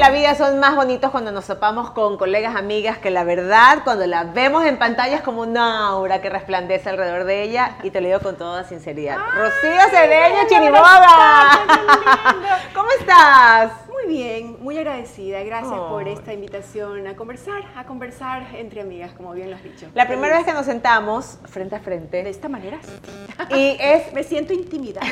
la 0.00 0.08
vida 0.08 0.34
son 0.34 0.58
más 0.58 0.74
bonitos 0.74 1.10
cuando 1.10 1.30
nos 1.30 1.46
topamos 1.46 1.90
con 1.90 2.16
colegas, 2.16 2.56
amigas, 2.56 2.96
que 2.96 3.10
la 3.10 3.22
verdad, 3.22 3.80
cuando 3.84 4.06
la 4.06 4.24
vemos 4.24 4.64
en 4.64 4.78
pantalla 4.78 5.16
es 5.16 5.22
como 5.22 5.42
una 5.42 5.88
aura 5.88 6.22
que 6.22 6.30
resplandece 6.30 6.88
alrededor 6.88 7.24
de 7.24 7.42
ella 7.42 7.76
y 7.82 7.90
te 7.90 8.00
lo 8.00 8.06
digo 8.06 8.20
con 8.20 8.36
toda 8.36 8.64
sinceridad. 8.64 9.18
Rocío 9.18 9.90
Cedeño 9.90 10.48
Chiriboga. 10.48 11.50
¿Cómo 12.74 12.88
estás? 12.98 13.72
Muy 14.10 14.18
bien, 14.18 14.56
muy 14.58 14.76
agradecida. 14.76 15.40
Gracias 15.44 15.78
por 15.78 16.08
esta 16.08 16.32
invitación 16.32 17.06
a 17.06 17.14
conversar, 17.14 17.62
a 17.76 17.84
conversar 17.84 18.56
entre 18.56 18.80
amigas, 18.80 19.12
como 19.12 19.32
bien 19.34 19.50
lo 19.50 19.54
has 19.54 19.62
dicho. 19.62 19.86
La 19.94 20.08
primera 20.08 20.36
vez 20.36 20.44
que 20.44 20.52
nos 20.52 20.66
sentamos 20.66 21.38
frente 21.44 21.76
a 21.76 21.78
frente. 21.78 22.24
De 22.24 22.28
esta 22.28 22.48
manera. 22.48 22.80
Y 23.50 23.76
es... 23.78 24.12
Me 24.12 24.24
siento 24.24 24.52
intimidada. 24.52 25.06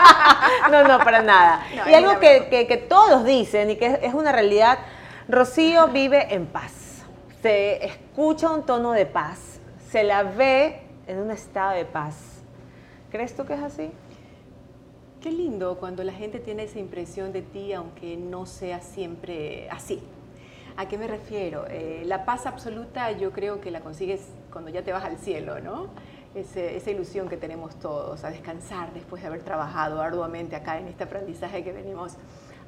no, 0.70 0.82
no, 0.88 0.98
para 1.04 1.20
nada. 1.20 1.62
y 1.86 1.92
algo 1.92 2.18
que, 2.20 2.66
que, 2.66 2.76
todos 2.78 3.26
dicen 3.26 3.68
y 3.68 3.76
que 3.76 3.98
es 4.00 4.14
una 4.14 4.32
realidad, 4.32 4.78
Rocío 5.28 5.88
vive 5.88 6.34
en 6.34 6.46
paz. 6.46 7.02
Se 7.42 7.84
escucha 7.84 8.48
un 8.48 8.64
tono 8.64 8.92
de 8.92 9.04
paz. 9.04 9.60
Se 9.90 10.04
la 10.04 10.22
ve 10.22 10.80
en 11.06 11.18
un 11.18 11.30
estado 11.30 11.72
de 11.72 11.84
paz. 11.84 12.16
¿Crees 13.10 13.36
tú 13.36 13.44
que 13.44 13.52
es 13.52 13.62
así? 13.62 13.92
Qué 15.22 15.30
lindo 15.30 15.78
cuando 15.78 16.02
la 16.02 16.12
gente 16.12 16.40
tiene 16.40 16.64
esa 16.64 16.80
impresión 16.80 17.32
de 17.32 17.42
ti, 17.42 17.72
aunque 17.72 18.16
no 18.16 18.44
sea 18.44 18.80
siempre 18.80 19.70
así. 19.70 20.02
¿A 20.76 20.88
qué 20.88 20.98
me 20.98 21.06
refiero? 21.06 21.64
Eh, 21.68 22.02
la 22.06 22.24
paz 22.24 22.44
absoluta 22.44 23.12
yo 23.12 23.30
creo 23.30 23.60
que 23.60 23.70
la 23.70 23.82
consigues 23.82 24.26
cuando 24.50 24.72
ya 24.72 24.82
te 24.82 24.92
vas 24.92 25.04
al 25.04 25.18
cielo, 25.18 25.60
¿no? 25.60 25.90
esa 26.34 26.90
ilusión 26.90 27.28
que 27.28 27.36
tenemos 27.36 27.76
todos, 27.78 28.24
a 28.24 28.30
descansar 28.30 28.92
después 28.94 29.20
de 29.20 29.28
haber 29.28 29.42
trabajado 29.42 30.00
arduamente 30.00 30.56
acá 30.56 30.78
en 30.78 30.88
este 30.88 31.04
aprendizaje 31.04 31.62
que 31.62 31.72
venimos 31.72 32.16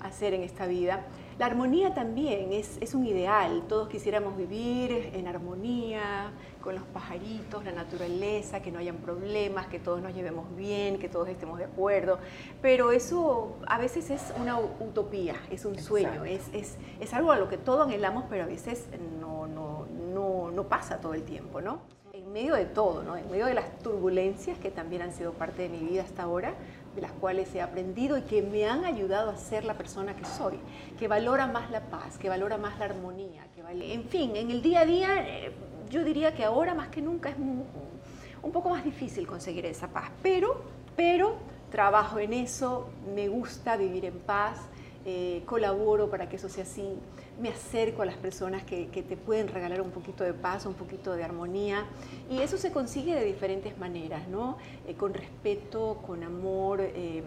hacer 0.04 0.34
en 0.34 0.42
esta 0.42 0.66
vida. 0.66 1.04
La 1.38 1.46
armonía 1.46 1.94
también 1.94 2.52
es, 2.52 2.78
es 2.80 2.94
un 2.94 3.04
ideal, 3.06 3.64
todos 3.68 3.88
quisiéramos 3.88 4.36
vivir 4.36 5.10
en 5.14 5.26
armonía, 5.26 6.30
con 6.64 6.74
los 6.74 6.84
pajaritos, 6.84 7.62
la 7.64 7.72
naturaleza, 7.72 8.62
que 8.62 8.70
no 8.70 8.78
hayan 8.78 8.96
problemas, 8.96 9.66
que 9.66 9.78
todos 9.78 10.00
nos 10.00 10.14
llevemos 10.14 10.46
bien, 10.56 10.98
que 10.98 11.10
todos 11.10 11.28
estemos 11.28 11.58
de 11.58 11.64
acuerdo. 11.64 12.18
Pero 12.62 12.90
eso 12.90 13.56
a 13.66 13.78
veces 13.78 14.10
es 14.10 14.32
una 14.40 14.58
utopía, 14.58 15.34
es 15.50 15.66
un 15.66 15.78
sueño, 15.78 16.24
es, 16.24 16.42
es, 16.54 16.76
es, 17.00 17.12
algo 17.12 17.32
a 17.32 17.36
lo 17.36 17.48
que 17.48 17.58
todos 17.58 17.86
anhelamos, 17.86 18.24
pero 18.30 18.44
a 18.44 18.46
veces 18.46 18.86
no, 19.20 19.46
no, 19.46 19.86
no, 20.14 20.50
no 20.50 20.64
pasa 20.64 21.00
todo 21.00 21.12
el 21.12 21.22
tiempo, 21.22 21.60
¿no? 21.60 21.80
En 22.14 22.32
medio 22.32 22.54
de 22.54 22.64
todo, 22.64 23.02
¿no? 23.02 23.16
en 23.16 23.28
medio 23.30 23.44
de 23.46 23.54
las 23.54 23.78
turbulencias 23.80 24.56
que 24.58 24.70
también 24.70 25.02
han 25.02 25.12
sido 25.12 25.32
parte 25.32 25.62
de 25.62 25.68
mi 25.68 25.80
vida 25.80 26.02
hasta 26.02 26.22
ahora, 26.22 26.54
de 26.94 27.02
las 27.02 27.12
cuales 27.12 27.54
he 27.54 27.60
aprendido 27.60 28.16
y 28.16 28.22
que 28.22 28.42
me 28.42 28.66
han 28.68 28.84
ayudado 28.84 29.30
a 29.30 29.36
ser 29.36 29.64
la 29.64 29.74
persona 29.74 30.14
que 30.14 30.24
soy, 30.24 30.58
que 30.98 31.08
valora 31.08 31.46
más 31.46 31.70
la 31.70 31.80
paz, 31.88 32.18
que 32.18 32.28
valora 32.28 32.56
más 32.56 32.78
la 32.78 32.86
armonía, 32.86 33.46
que 33.54 33.62
vale, 33.62 33.92
en 33.92 34.04
fin, 34.04 34.36
en 34.36 34.50
el 34.50 34.62
día 34.62 34.80
a 34.80 34.86
día 34.86 35.08
eh, 35.18 35.52
yo 35.90 36.04
diría 36.04 36.34
que 36.34 36.44
ahora 36.44 36.74
más 36.74 36.88
que 36.88 37.02
nunca 37.02 37.30
es 37.30 37.36
un 37.36 38.52
poco 38.52 38.70
más 38.70 38.84
difícil 38.84 39.26
conseguir 39.26 39.66
esa 39.66 39.88
paz, 39.88 40.10
pero, 40.22 40.62
pero 40.96 41.36
trabajo 41.70 42.18
en 42.18 42.32
eso, 42.32 42.90
me 43.14 43.28
gusta 43.28 43.76
vivir 43.76 44.04
en 44.04 44.18
paz, 44.20 44.60
eh, 45.06 45.42
colaboro 45.44 46.08
para 46.08 46.28
que 46.28 46.36
eso 46.36 46.48
sea 46.48 46.64
así, 46.64 46.98
me 47.38 47.50
acerco 47.50 48.02
a 48.02 48.06
las 48.06 48.16
personas 48.16 48.64
que, 48.64 48.86
te 48.86 49.16
pueden 49.16 49.48
regalar 49.48 49.82
un 49.82 49.90
poquito 49.90 50.24
de 50.24 50.32
paz, 50.32 50.64
un 50.64 50.74
poquito 50.74 51.12
de 51.12 51.22
armonía, 51.22 51.84
y 52.30 52.40
eso 52.40 52.56
se 52.56 52.72
consigue 52.72 53.14
de 53.14 53.24
diferentes 53.24 53.76
maneras, 53.76 54.28
¿no? 54.28 54.56
Eh, 54.86 54.94
con 54.94 55.12
respeto, 55.12 55.98
con 56.06 56.22
amor, 56.22 56.80
eh, 56.80 57.22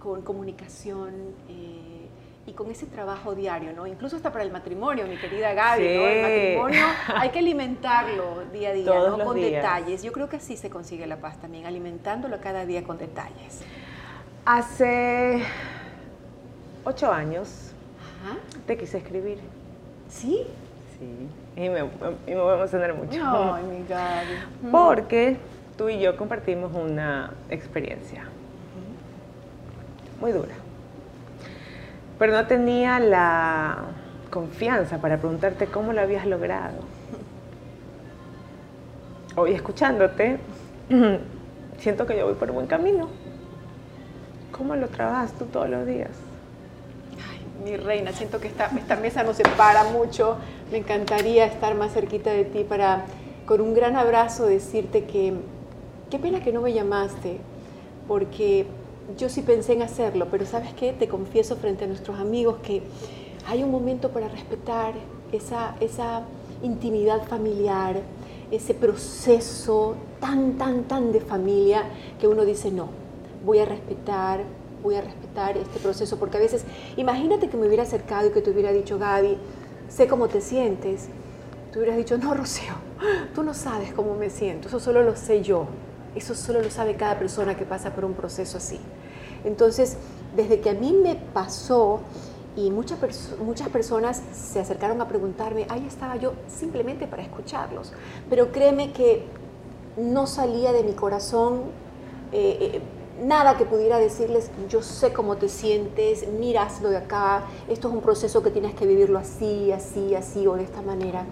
con 0.00 0.22
comunicación 0.22 1.12
y 2.44 2.52
con 2.54 2.70
ese 2.70 2.86
trabajo 2.86 3.36
diario, 3.36 3.72
¿no? 3.72 3.86
Incluso 3.86 4.16
hasta 4.16 4.32
para 4.32 4.44
el 4.44 4.50
matrimonio, 4.50 5.06
mi 5.06 5.16
querida 5.16 5.54
Gaby, 5.54 5.84
¿no? 5.84 6.06
El 6.08 6.22
matrimonio 6.22 6.86
hay 7.16 7.30
que 7.30 7.38
alimentarlo 7.38 8.44
día 8.52 8.70
a 8.70 8.72
día, 8.72 8.86
¿no? 8.86 9.24
Con 9.24 9.40
detalles. 9.40 10.02
Yo 10.02 10.10
creo 10.10 10.28
que 10.28 10.36
así 10.36 10.56
se 10.56 10.70
consigue 10.70 11.06
la 11.06 11.18
paz 11.18 11.40
también, 11.40 11.66
alimentándolo 11.66 12.40
cada 12.40 12.66
día 12.66 12.82
con 12.82 12.98
detalles. 12.98 13.60
Hace 14.44 15.44
ocho 16.84 17.12
años 17.12 17.72
te 18.66 18.76
quise 18.76 18.98
escribir. 18.98 19.38
¿Sí? 20.08 20.46
Sí. 20.98 21.28
Y 21.56 21.68
me, 21.68 21.80
y 21.80 22.34
me 22.34 22.40
voy 22.40 22.52
a 22.52 22.56
emocionar 22.56 22.94
mucho. 22.94 23.20
Ay, 23.24 23.64
mi 23.64 23.86
Gaby. 23.86 24.70
Porque 24.70 25.36
tú 25.76 25.88
y 25.88 25.98
yo 25.98 26.16
compartimos 26.16 26.72
una 26.74 27.32
experiencia 27.50 28.24
muy 30.20 30.30
dura 30.30 30.54
pero 32.22 32.34
no 32.34 32.46
tenía 32.46 33.00
la 33.00 33.78
confianza 34.30 34.98
para 34.98 35.18
preguntarte 35.18 35.66
cómo 35.66 35.92
lo 35.92 36.00
habías 36.00 36.24
logrado. 36.24 36.76
Hoy 39.34 39.54
escuchándote, 39.54 40.38
siento 41.78 42.06
que 42.06 42.16
yo 42.16 42.26
voy 42.26 42.34
por 42.34 42.52
buen 42.52 42.68
camino. 42.68 43.08
¿Cómo 44.56 44.76
lo 44.76 44.86
trabajas 44.86 45.32
tú 45.32 45.46
todos 45.46 45.68
los 45.68 45.84
días? 45.84 46.10
Mi 47.64 47.76
reina, 47.76 48.12
siento 48.12 48.40
que 48.40 48.48
esta, 48.48 48.66
esta 48.76 48.96
mesa 48.96 49.22
nos 49.22 49.36
separa 49.36 49.84
mucho. 49.84 50.36
Me 50.70 50.78
encantaría 50.78 51.44
estar 51.44 51.74
más 51.74 51.92
cerquita 51.92 52.30
de 52.30 52.44
ti 52.44 52.64
para, 52.64 53.04
con 53.46 53.60
un 53.60 53.74
gran 53.74 53.96
abrazo, 53.96 54.46
decirte 54.46 55.04
que 55.04 55.34
qué 56.10 56.18
pena 56.18 56.42
que 56.42 56.52
no 56.52 56.60
me 56.60 56.72
llamaste, 56.72 57.38
porque 58.08 58.66
yo 59.16 59.28
sí 59.28 59.42
pensé 59.42 59.74
en 59.74 59.82
hacerlo, 59.82 60.28
pero 60.30 60.44
¿sabes 60.44 60.72
qué? 60.74 60.92
Te 60.92 61.08
confieso 61.08 61.56
frente 61.56 61.84
a 61.84 61.86
nuestros 61.86 62.18
amigos 62.18 62.56
que 62.62 62.82
hay 63.46 63.62
un 63.62 63.70
momento 63.70 64.10
para 64.10 64.28
respetar 64.28 64.94
esa, 65.30 65.76
esa 65.80 66.22
intimidad 66.62 67.26
familiar, 67.26 68.00
ese 68.50 68.74
proceso 68.74 69.94
tan, 70.20 70.58
tan, 70.58 70.84
tan 70.84 71.12
de 71.12 71.20
familia 71.20 71.84
que 72.20 72.28
uno 72.28 72.44
dice, 72.44 72.70
no, 72.70 72.88
voy 73.44 73.58
a 73.60 73.64
respetar, 73.64 74.40
voy 74.82 74.96
a 74.96 75.00
respetar 75.00 75.21
este 75.34 75.78
proceso, 75.80 76.18
porque 76.18 76.36
a 76.36 76.40
veces, 76.40 76.64
imagínate 76.96 77.48
que 77.48 77.56
me 77.56 77.66
hubiera 77.66 77.82
acercado 77.82 78.28
y 78.28 78.30
que 78.32 78.42
te 78.42 78.50
hubiera 78.50 78.72
dicho, 78.72 78.98
Gaby, 78.98 79.38
sé 79.88 80.06
cómo 80.06 80.28
te 80.28 80.40
sientes, 80.40 81.08
tú 81.72 81.78
hubieras 81.78 81.96
dicho, 81.96 82.18
no, 82.18 82.34
Rocío, 82.34 82.74
tú 83.34 83.42
no 83.42 83.54
sabes 83.54 83.92
cómo 83.92 84.14
me 84.14 84.30
siento, 84.30 84.68
eso 84.68 84.78
solo 84.78 85.02
lo 85.02 85.16
sé 85.16 85.42
yo. 85.42 85.66
Eso 86.14 86.34
solo 86.34 86.60
lo 86.60 86.70
sabe 86.70 86.94
cada 86.96 87.18
persona 87.18 87.56
que 87.56 87.64
pasa 87.64 87.94
por 87.94 88.04
un 88.04 88.14
proceso 88.14 88.58
así. 88.58 88.78
Entonces, 89.44 89.96
desde 90.36 90.60
que 90.60 90.70
a 90.70 90.74
mí 90.74 90.92
me 90.92 91.16
pasó 91.16 92.00
y 92.54 92.70
muchas, 92.70 92.98
muchas 93.42 93.68
personas 93.70 94.22
se 94.32 94.60
acercaron 94.60 95.00
a 95.00 95.08
preguntarme, 95.08 95.66
ahí 95.70 95.86
estaba 95.86 96.16
yo 96.16 96.34
simplemente 96.48 97.06
para 97.06 97.22
escucharlos. 97.22 97.92
Pero 98.28 98.52
créeme 98.52 98.92
que 98.92 99.24
no 99.96 100.26
salía 100.26 100.72
de 100.72 100.82
mi 100.82 100.92
corazón 100.92 101.62
eh, 102.30 102.58
eh, 102.60 102.80
nada 103.22 103.56
que 103.56 103.64
pudiera 103.64 103.98
decirles, 103.98 104.50
yo 104.68 104.82
sé 104.82 105.12
cómo 105.12 105.36
te 105.36 105.48
sientes, 105.48 106.28
miras 106.28 106.82
lo 106.82 106.90
de 106.90 106.98
acá, 106.98 107.44
esto 107.68 107.88
es 107.88 107.94
un 107.94 108.00
proceso 108.00 108.42
que 108.42 108.50
tienes 108.50 108.74
que 108.74 108.86
vivirlo 108.86 109.18
así, 109.18 109.72
así, 109.72 110.14
así 110.14 110.46
o 110.46 110.54
de 110.54 110.64
esta 110.64 110.82
manera. 110.82 111.24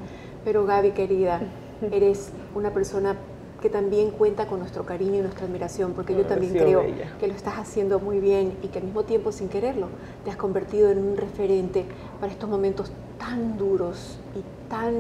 Pero 0.45 0.65
Gaby, 0.65 0.93
querida, 0.93 1.41
eres 1.93 2.31
una 2.55 2.73
persona 2.73 3.17
que 3.61 3.69
también 3.69 4.11
cuenta 4.11 4.47
con 4.47 4.59
nuestro 4.59 4.87
cariño 4.87 5.17
y 5.17 5.21
nuestra 5.21 5.45
admiración, 5.45 5.93
porque 5.93 6.15
yo 6.15 6.25
también 6.25 6.53
creo 6.53 6.83
que 7.19 7.27
lo 7.27 7.35
estás 7.35 7.59
haciendo 7.59 8.01
muy 8.01 8.19
bien 8.19 8.57
y 8.63 8.69
que 8.69 8.79
al 8.79 8.85
mismo 8.85 9.03
tiempo, 9.03 9.33
sin 9.33 9.49
quererlo, 9.49 9.89
te 10.25 10.31
has 10.31 10.37
convertido 10.37 10.91
en 10.91 10.99
un 10.99 11.17
referente 11.17 11.85
para 12.21 12.33
estos 12.33 12.49
momentos 12.49 12.91
tan 13.19 13.59
duros 13.59 14.19
y 14.35 14.71
tan 14.71 14.95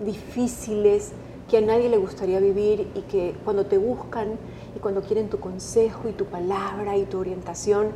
difíciles 0.00 1.12
que 1.48 1.58
a 1.58 1.60
nadie 1.62 1.88
le 1.88 1.96
gustaría 1.96 2.40
vivir 2.40 2.88
y 2.94 3.00
que 3.02 3.34
cuando 3.42 3.64
te 3.64 3.78
buscan 3.78 4.38
y 4.74 4.78
cuando 4.78 5.02
quieren 5.02 5.28
tu 5.28 5.38
consejo 5.38 6.08
y 6.08 6.12
tu 6.12 6.26
palabra 6.26 6.96
y 6.96 7.04
tu 7.04 7.18
orientación, 7.18 7.88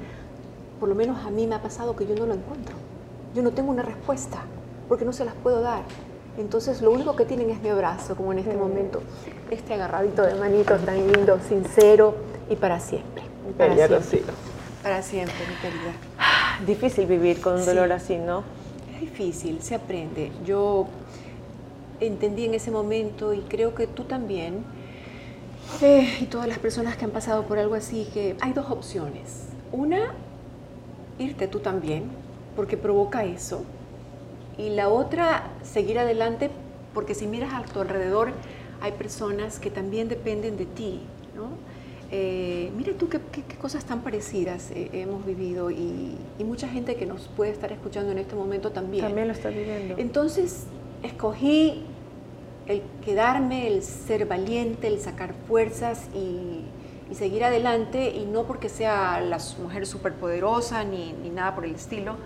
por 0.78 0.88
lo 0.88 0.94
menos 0.94 1.25
a 1.25 1.31
mí 1.31 1.46
me 1.46 1.55
ha 1.55 1.62
pasado 1.62 1.96
que 1.96 2.06
yo 2.06 2.14
no 2.14 2.26
lo 2.26 2.34
encuentro. 2.34 2.76
Yo 3.34 3.43
no 3.43 3.52
tengo 3.52 3.70
una 3.70 3.82
respuesta 3.82 4.43
porque 4.88 5.05
no 5.05 5.12
se 5.12 5.25
las 5.25 5.34
puedo 5.34 5.61
dar. 5.61 5.82
Entonces 6.38 6.82
lo 6.82 6.90
único 6.90 7.17
que 7.17 7.25
tienen 7.25 7.50
es 7.50 7.62
mi 7.62 7.70
abrazo, 7.70 8.14
como 8.14 8.32
en 8.32 8.40
este 8.40 8.56
momento, 8.56 9.00
este 9.50 9.75
agarradito 9.75 10.23
de 10.23 10.34
manitos 10.34 10.84
tan 10.84 11.11
lindo, 11.11 11.38
sincero 11.49 12.14
y 12.50 12.56
para 12.56 12.79
siempre. 12.79 13.22
Para 13.56 13.75
siempre. 13.75 14.34
Para 14.82 15.02
siempre, 15.02 15.34
mi 15.49 15.55
querida. 15.56 15.93
Difícil 16.67 17.06
vivir 17.06 17.40
con 17.40 17.55
un 17.55 17.64
dolor 17.64 17.90
así, 17.93 18.19
¿no? 18.19 18.44
Es 18.94 19.00
difícil, 19.00 19.62
se 19.62 19.75
aprende. 19.75 20.31
Yo 20.44 20.87
entendí 22.00 22.44
en 22.44 22.55
ese 22.55 22.70
momento 22.70 23.32
y 23.32 23.40
creo 23.40 23.75
que 23.75 23.87
tú 23.87 24.05
también, 24.05 24.64
eh, 25.83 26.19
y 26.21 26.27
todas 26.27 26.49
las 26.49 26.59
personas 26.59 26.97
que 26.97 27.05
han 27.05 27.11
pasado 27.11 27.45
por 27.45 27.59
algo 27.59 27.75
así, 27.75 28.09
que 28.13 28.37
hay 28.41 28.53
dos 28.53 28.71
opciones. 28.71 29.47
Una, 29.73 30.13
irte 31.19 31.49
tú 31.49 31.61
también, 31.61 32.05
porque 32.55 32.77
provoca 32.77 33.25
eso, 33.25 33.63
y 34.59 34.71
la 34.71 34.89
otra, 34.89 35.51
seguir 35.63 35.99
adelante, 35.99 36.51
porque 36.95 37.15
si 37.15 37.27
miras 37.27 37.53
a 37.53 37.63
tu 37.63 37.81
alrededor, 37.81 38.33
hay 38.81 38.93
personas 38.93 39.59
que 39.59 39.71
también 39.71 40.09
dependen 40.09 40.57
de 40.57 40.65
ti, 40.65 41.01
¿no? 41.35 41.51
Eh, 42.11 42.71
mira 42.77 42.93
tú 42.93 43.09
qué, 43.09 43.21
cosas 43.61 43.85
tan 43.85 44.03
parecidas 44.03 44.71
eh, 44.71 44.91
hemos 44.93 45.27
vivido 45.27 45.73
y, 45.73 46.17
mucha 46.45 46.69
gente 46.69 46.95
que 46.95 47.05
nos 47.05 47.27
puede 47.27 47.51
estar 47.51 47.73
escuchando 47.73 48.13
en 48.13 48.19
este 48.19 48.37
momento 48.37 48.71
también. 48.71 49.05
También 49.05 49.27
lo 49.27 49.35
está 49.35 49.49
viviendo. 49.49 49.97
Entonces 49.99 50.67
escogí 51.03 51.83
el 52.67 52.83
quedarme, 53.05 53.69
el 53.69 53.83
ser 53.83 54.27
valiente, 54.27 54.89
el 54.89 55.01
sacar 55.01 55.35
fuerzas 55.49 56.09
y, 56.15 56.65
seguir 57.15 57.45
adelante 57.45 58.11
y 58.11 58.27
no 58.27 58.43
porque 58.43 58.69
sea 58.69 59.21
la 59.21 59.39
mujer 59.63 59.87
superpoderosa 59.87 60.83
ni, 60.83 61.13
ni 61.13 61.31
nada 61.31 61.55
por 61.55 61.65
el 61.65 61.77
estilo. 61.77 62.17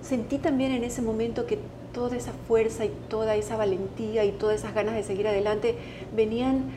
Sentí 0.00 0.38
también 0.38 0.72
en 0.72 0.82
ese 0.82 1.02
momento 1.02 1.44
que 1.44 1.58
toda 1.92 2.16
esa 2.16 2.32
fuerza 2.32 2.86
y 2.86 2.92
toda 3.10 3.36
esa 3.36 3.56
valentía 3.56 4.24
y 4.24 4.32
todas 4.32 4.60
esas 4.60 4.74
ganas 4.74 4.94
de 4.94 5.02
seguir 5.02 5.28
adelante 5.28 5.76
venían 6.16 6.70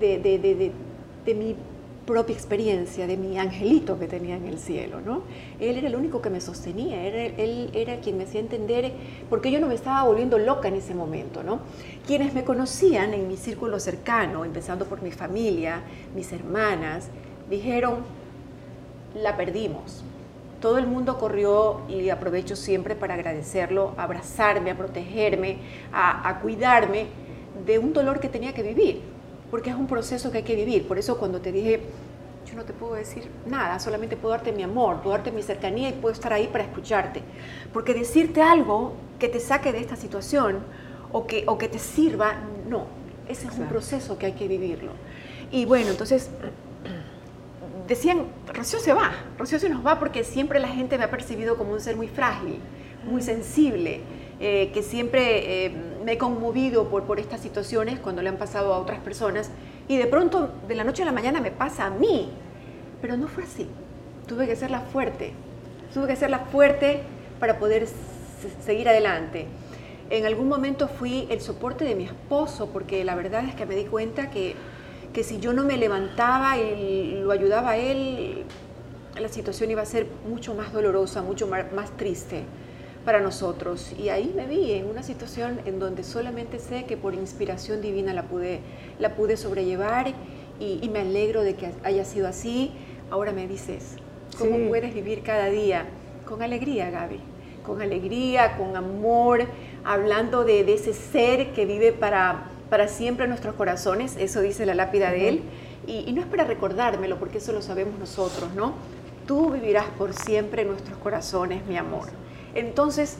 de, 0.00 0.18
de, 0.18 0.38
de, 0.38 0.72
de 1.26 1.34
mi 1.34 1.56
propia 2.08 2.34
experiencia 2.34 3.06
de 3.06 3.18
mi 3.18 3.38
angelito 3.38 3.98
que 3.98 4.08
tenía 4.08 4.34
en 4.36 4.46
el 4.46 4.58
cielo, 4.58 5.02
¿no? 5.02 5.24
Él 5.60 5.76
era 5.76 5.88
el 5.88 5.94
único 5.94 6.22
que 6.22 6.30
me 6.30 6.40
sostenía, 6.40 7.06
él 7.06 7.68
era 7.74 8.00
quien 8.00 8.16
me 8.16 8.24
hacía 8.24 8.40
entender 8.40 8.92
porque 9.28 9.50
yo 9.50 9.60
no 9.60 9.66
me 9.66 9.74
estaba 9.74 10.04
volviendo 10.04 10.38
loca 10.38 10.68
en 10.68 10.76
ese 10.76 10.94
momento, 10.94 11.42
¿no? 11.42 11.60
Quienes 12.06 12.32
me 12.32 12.44
conocían 12.44 13.12
en 13.12 13.28
mi 13.28 13.36
círculo 13.36 13.78
cercano, 13.78 14.46
empezando 14.46 14.86
por 14.86 15.02
mi 15.02 15.10
familia, 15.10 15.82
mis 16.14 16.32
hermanas, 16.32 17.08
dijeron, 17.50 17.96
la 19.14 19.36
perdimos. 19.36 20.02
Todo 20.62 20.78
el 20.78 20.86
mundo 20.86 21.18
corrió 21.18 21.82
y 21.90 22.08
aprovecho 22.08 22.56
siempre 22.56 22.96
para 22.96 23.14
agradecerlo, 23.14 23.92
abrazarme, 23.98 24.70
a 24.70 24.78
protegerme, 24.78 25.58
a 25.92 26.38
cuidarme 26.40 27.08
de 27.66 27.78
un 27.78 27.92
dolor 27.92 28.18
que 28.18 28.30
tenía 28.30 28.54
que 28.54 28.62
vivir 28.62 29.17
porque 29.50 29.70
es 29.70 29.76
un 29.76 29.86
proceso 29.86 30.30
que 30.30 30.38
hay 30.38 30.44
que 30.44 30.56
vivir. 30.56 30.86
Por 30.86 30.98
eso 30.98 31.18
cuando 31.18 31.40
te 31.40 31.52
dije, 31.52 31.80
yo 32.48 32.56
no 32.56 32.64
te 32.64 32.72
puedo 32.72 32.94
decir 32.94 33.28
nada, 33.46 33.78
solamente 33.78 34.16
puedo 34.16 34.32
darte 34.32 34.52
mi 34.52 34.62
amor, 34.62 35.00
puedo 35.00 35.16
darte 35.16 35.30
mi 35.30 35.42
cercanía 35.42 35.88
y 35.90 35.92
puedo 35.92 36.12
estar 36.12 36.32
ahí 36.32 36.48
para 36.48 36.64
escucharte. 36.64 37.22
Porque 37.72 37.94
decirte 37.94 38.42
algo 38.42 38.94
que 39.18 39.28
te 39.28 39.40
saque 39.40 39.72
de 39.72 39.80
esta 39.80 39.96
situación 39.96 40.58
o 41.12 41.26
que, 41.26 41.44
o 41.46 41.58
que 41.58 41.68
te 41.68 41.78
sirva, 41.78 42.34
no, 42.68 42.86
ese 43.28 43.48
es 43.48 43.58
un 43.58 43.66
proceso 43.66 44.18
que 44.18 44.26
hay 44.26 44.32
que 44.32 44.48
vivirlo. 44.48 44.92
Y 45.50 45.64
bueno, 45.64 45.90
entonces 45.90 46.30
decían, 47.86 48.26
Rocío 48.52 48.78
se 48.78 48.92
va, 48.92 49.12
Rocío 49.38 49.58
se 49.58 49.68
nos 49.68 49.84
va 49.84 49.98
porque 49.98 50.22
siempre 50.24 50.60
la 50.60 50.68
gente 50.68 50.98
me 50.98 51.04
ha 51.04 51.10
percibido 51.10 51.56
como 51.56 51.72
un 51.72 51.80
ser 51.80 51.96
muy 51.96 52.08
frágil, 52.08 52.60
muy 53.04 53.22
sensible, 53.22 54.00
eh, 54.40 54.70
que 54.72 54.82
siempre 54.82 55.66
eh, 55.66 55.72
me 56.08 56.14
he 56.14 56.18
conmovido 56.18 56.88
por, 56.88 57.02
por 57.02 57.20
estas 57.20 57.38
situaciones 57.38 57.98
cuando 57.98 58.22
le 58.22 58.30
han 58.30 58.38
pasado 58.38 58.72
a 58.72 58.78
otras 58.78 58.98
personas 58.98 59.50
y 59.88 59.98
de 59.98 60.06
pronto 60.06 60.48
de 60.66 60.74
la 60.74 60.82
noche 60.82 61.02
a 61.02 61.04
la 61.04 61.12
mañana 61.12 61.38
me 61.42 61.50
pasa 61.50 61.84
a 61.84 61.90
mí. 61.90 62.30
Pero 63.02 63.18
no 63.18 63.28
fue 63.28 63.44
así. 63.44 63.68
Tuve 64.26 64.46
que 64.46 64.56
ser 64.56 64.70
la 64.70 64.80
fuerte. 64.80 65.34
Tuve 65.92 66.06
que 66.06 66.16
ser 66.16 66.30
la 66.30 66.38
fuerte 66.38 67.02
para 67.38 67.58
poder 67.58 67.86
seguir 68.64 68.88
adelante. 68.88 69.48
En 70.08 70.24
algún 70.24 70.48
momento 70.48 70.88
fui 70.88 71.26
el 71.28 71.42
soporte 71.42 71.84
de 71.84 71.94
mi 71.94 72.04
esposo 72.04 72.70
porque 72.72 73.04
la 73.04 73.14
verdad 73.14 73.44
es 73.44 73.54
que 73.54 73.66
me 73.66 73.76
di 73.76 73.84
cuenta 73.84 74.30
que, 74.30 74.54
que 75.12 75.22
si 75.22 75.40
yo 75.40 75.52
no 75.52 75.62
me 75.62 75.76
levantaba 75.76 76.56
y 76.56 77.20
lo 77.20 77.32
ayudaba 77.32 77.72
a 77.72 77.76
él, 77.76 78.44
la 79.20 79.28
situación 79.28 79.70
iba 79.72 79.82
a 79.82 79.86
ser 79.86 80.06
mucho 80.26 80.54
más 80.54 80.72
dolorosa, 80.72 81.20
mucho 81.20 81.46
más, 81.46 81.70
más 81.74 81.94
triste 81.98 82.44
para 83.08 83.20
nosotros. 83.22 83.94
Y 83.98 84.10
ahí 84.10 84.34
me 84.36 84.44
vi 84.44 84.72
en 84.72 84.84
una 84.84 85.02
situación 85.02 85.60
en 85.64 85.78
donde 85.78 86.04
solamente 86.04 86.58
sé 86.58 86.84
que 86.84 86.98
por 86.98 87.14
inspiración 87.14 87.80
divina 87.80 88.12
la 88.12 88.24
pude, 88.24 88.60
la 88.98 89.14
pude 89.14 89.38
sobrellevar 89.38 90.12
y, 90.60 90.86
me 90.92 90.98
alegro 90.98 91.42
de 91.42 91.54
que 91.54 91.70
haya 91.84 92.04
sido 92.04 92.28
así. 92.28 92.70
Ahora 93.10 93.32
me 93.32 93.48
dices, 93.48 93.96
¿cómo 94.38 94.68
puedes 94.68 94.92
vivir 94.92 95.22
cada 95.22 95.46
día? 95.46 95.86
Con 96.26 96.42
alegría, 96.42 96.90
Gaby, 96.90 97.18
con 97.64 97.80
alegría, 97.80 98.58
con 98.58 98.76
amor, 98.76 99.46
hablando 99.84 100.44
de, 100.44 100.70
ese 100.70 100.92
ser 100.92 101.54
que 101.54 101.64
vive 101.64 101.92
para, 101.92 102.50
para 102.68 102.88
siempre 102.88 103.24
en 103.24 103.30
nuestros 103.30 103.54
corazones, 103.54 104.18
eso 104.18 104.42
dice 104.42 104.66
la 104.66 104.74
lápida 104.74 105.12
de 105.12 105.30
él. 105.30 105.42
Y, 105.86 106.04
y 106.06 106.12
no 106.12 106.20
es 106.20 106.26
para 106.26 106.44
recordármelo, 106.44 107.18
porque 107.18 107.38
eso 107.38 107.52
lo 107.52 107.62
sabemos 107.62 107.98
nosotros, 107.98 108.52
¿no? 108.54 108.74
Tú 109.26 109.50
vivirás 109.50 109.86
por 109.96 110.12
siempre 110.12 110.60
en 110.60 110.68
nuestros 110.68 110.98
corazones, 110.98 111.64
mi 111.64 111.78
amor. 111.78 112.08
Entonces, 112.54 113.18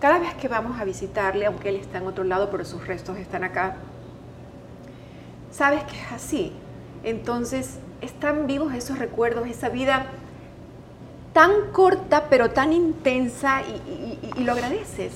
cada 0.00 0.18
vez 0.18 0.34
que 0.34 0.48
vamos 0.48 0.80
a 0.80 0.84
visitarle, 0.84 1.46
aunque 1.46 1.68
él 1.68 1.76
está 1.76 1.98
en 1.98 2.06
otro 2.06 2.24
lado, 2.24 2.50
pero 2.50 2.64
sus 2.64 2.86
restos 2.86 3.18
están 3.18 3.44
acá, 3.44 3.76
sabes 5.50 5.84
que 5.84 5.96
es 5.96 6.12
así. 6.12 6.52
Entonces, 7.04 7.78
están 8.00 8.46
vivos 8.46 8.74
esos 8.74 8.98
recuerdos, 8.98 9.46
esa 9.48 9.68
vida 9.68 10.06
tan 11.32 11.70
corta 11.72 12.24
pero 12.28 12.50
tan 12.50 12.72
intensa 12.72 13.62
y, 13.62 14.42
lo 14.42 14.52
agradeces. 14.52 15.12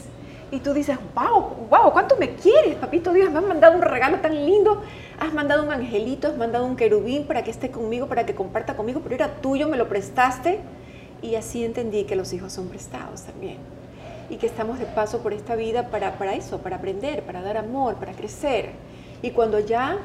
Y 0.50 0.60
tú 0.60 0.74
dices, 0.74 0.98
wow, 1.14 1.68
wow, 1.70 1.92
¿cuánto 1.92 2.16
me 2.16 2.34
quieres, 2.34 2.76
papito 2.76 3.12
Dios? 3.12 3.30
Me 3.30 3.38
has 3.38 3.44
mandado 3.44 3.74
un 3.74 3.82
regalo 3.82 4.18
tan 4.18 4.34
lindo, 4.46 4.82
has 5.18 5.32
mandado 5.32 5.64
un 5.64 5.72
angelito, 5.72 6.28
has 6.28 6.36
mandado 6.36 6.66
un 6.66 6.76
querubín 6.76 7.26
para 7.26 7.42
que 7.42 7.50
esté 7.50 7.70
conmigo, 7.70 8.06
para 8.06 8.26
que 8.26 8.34
comparta 8.34 8.76
conmigo, 8.76 9.00
pero 9.02 9.14
era 9.14 9.28
tuyo, 9.36 9.66
me 9.68 9.76
lo 9.76 9.88
prestaste 9.88 10.60
y 11.24 11.36
así 11.36 11.64
entendí 11.64 12.04
que 12.04 12.16
los 12.16 12.32
hijos 12.34 12.52
son 12.52 12.68
prestados 12.68 13.22
también. 13.22 13.56
Y 14.28 14.36
que 14.36 14.46
estamos 14.46 14.78
de 14.78 14.84
paso 14.84 15.20
por 15.20 15.32
esta 15.32 15.56
vida 15.56 15.88
para, 15.90 16.18
para 16.18 16.34
eso, 16.34 16.58
para 16.58 16.76
aprender, 16.76 17.22
para 17.22 17.40
dar 17.40 17.56
amor, 17.56 17.94
para 17.94 18.12
crecer. 18.12 18.72
Y 19.22 19.30
cuando 19.30 19.58
ya 19.58 19.96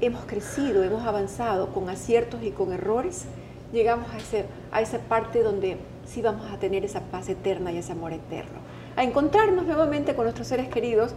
hemos 0.00 0.24
crecido, 0.26 0.84
hemos 0.84 1.04
avanzado 1.04 1.72
con 1.74 1.88
aciertos 1.88 2.42
y 2.44 2.50
con 2.50 2.72
errores, 2.72 3.24
llegamos 3.72 4.08
a, 4.14 4.18
ese, 4.18 4.44
a 4.70 4.80
esa 4.80 4.98
parte 5.00 5.42
donde 5.42 5.76
sí 6.06 6.22
vamos 6.22 6.48
a 6.52 6.58
tener 6.58 6.84
esa 6.84 7.00
paz 7.00 7.28
eterna 7.28 7.72
y 7.72 7.78
ese 7.78 7.92
amor 7.92 8.12
eterno. 8.12 8.60
A 8.94 9.02
encontrarnos 9.02 9.66
nuevamente 9.66 10.14
con 10.14 10.24
nuestros 10.24 10.46
seres 10.46 10.68
queridos. 10.68 11.14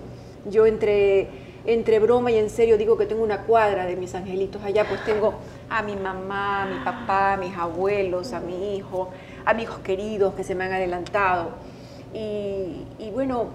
Yo 0.50 0.66
entre, 0.66 1.30
entre 1.66 2.00
broma 2.00 2.32
y 2.32 2.38
en 2.38 2.50
serio 2.50 2.78
digo 2.78 2.98
que 2.98 3.06
tengo 3.06 3.24
una 3.24 3.44
cuadra 3.44 3.86
de 3.86 3.96
mis 3.96 4.14
angelitos 4.16 4.64
allá, 4.64 4.86
pues 4.88 5.04
tengo 5.06 5.36
a 5.70 5.82
mi 5.82 5.96
mamá, 5.96 6.64
a 6.64 6.66
mi 6.66 6.84
papá, 6.84 7.34
a 7.34 7.38
mis 7.38 7.56
abuelos, 7.56 8.34
a 8.34 8.40
mi 8.40 8.76
hijo, 8.76 9.10
amigos 9.46 9.80
queridos 9.80 10.34
que 10.36 10.44
se 10.44 10.56
me 10.56 10.66
han 10.66 10.74
adelantado. 10.74 11.52
Y, 12.14 13.10
bueno, 13.14 13.48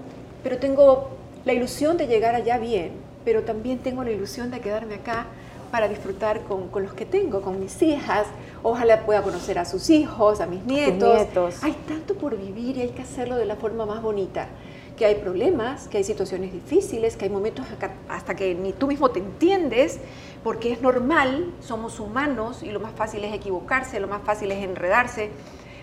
pero 0.43 0.59
tengo 0.59 1.11
la 1.45 1.53
ilusión 1.53 1.97
de 1.97 2.07
llegar 2.07 2.35
allá 2.35 2.59
bien, 2.59 2.93
pero 3.25 3.43
también 3.43 3.79
tengo 3.79 4.03
la 4.03 4.11
ilusión 4.11 4.51
de 4.51 4.61
quedarme 4.61 4.97
acá 4.97 5.27
para 5.71 5.87
disfrutar 5.87 6.43
con, 6.43 6.69
con, 6.69 6.83
los 6.83 6.95
que 6.95 7.05
tengo, 7.05 7.43
con 7.43 7.61
mis 7.61 7.81
hijas. 7.83 8.27
Ojalá 8.63 9.05
pueda 9.05 9.23
conocer 9.23 9.59
a 9.59 9.65
sus 9.65 9.91
hijos, 9.91 10.41
a 10.41 10.47
mis 10.47 10.65
nietos. 10.65 11.15
nietos. 11.15 11.63
Hay 11.63 11.73
tanto 11.87 12.15
por 12.15 12.37
vivir 12.37 12.79
y 12.79 12.83
hay 12.83 12.89
que 12.89 13.03
hacerlo 13.03 13.37
de 13.37 13.45
la 13.45 13.57
forma 13.57 13.87
más 13.87 14.03
bonita. 14.03 14.49
Que 14.97 15.05
hay 15.05 15.17
problemas, 15.17 15.87
que 15.87 15.99
hay 15.99 16.05
situaciones 16.05 16.53
difíciles, 16.53 17.17
que 17.17 17.27
hay 17.27 17.31
momentos 17.31 17.67
hasta 18.09 18.35
que 18.35 18.55
ni 18.55 18.73
tú 18.73 18.89
mismo 18.89 19.11
te 19.11 19.21
entiendes, 19.21 20.01
porque 20.43 20.73
es 20.73 20.81
normal, 20.83 21.53
somos 21.61 22.01
humanos 22.01 22.65
y 22.65 22.71
lo 22.71 22.81
más 22.81 22.93
fácil 22.93 23.23
es 23.23 23.33
equivocarse, 23.33 24.01
lo 24.01 24.09
más 24.09 24.23
fácil 24.23 24.51
es 24.51 24.65
enredarse. 24.65 25.31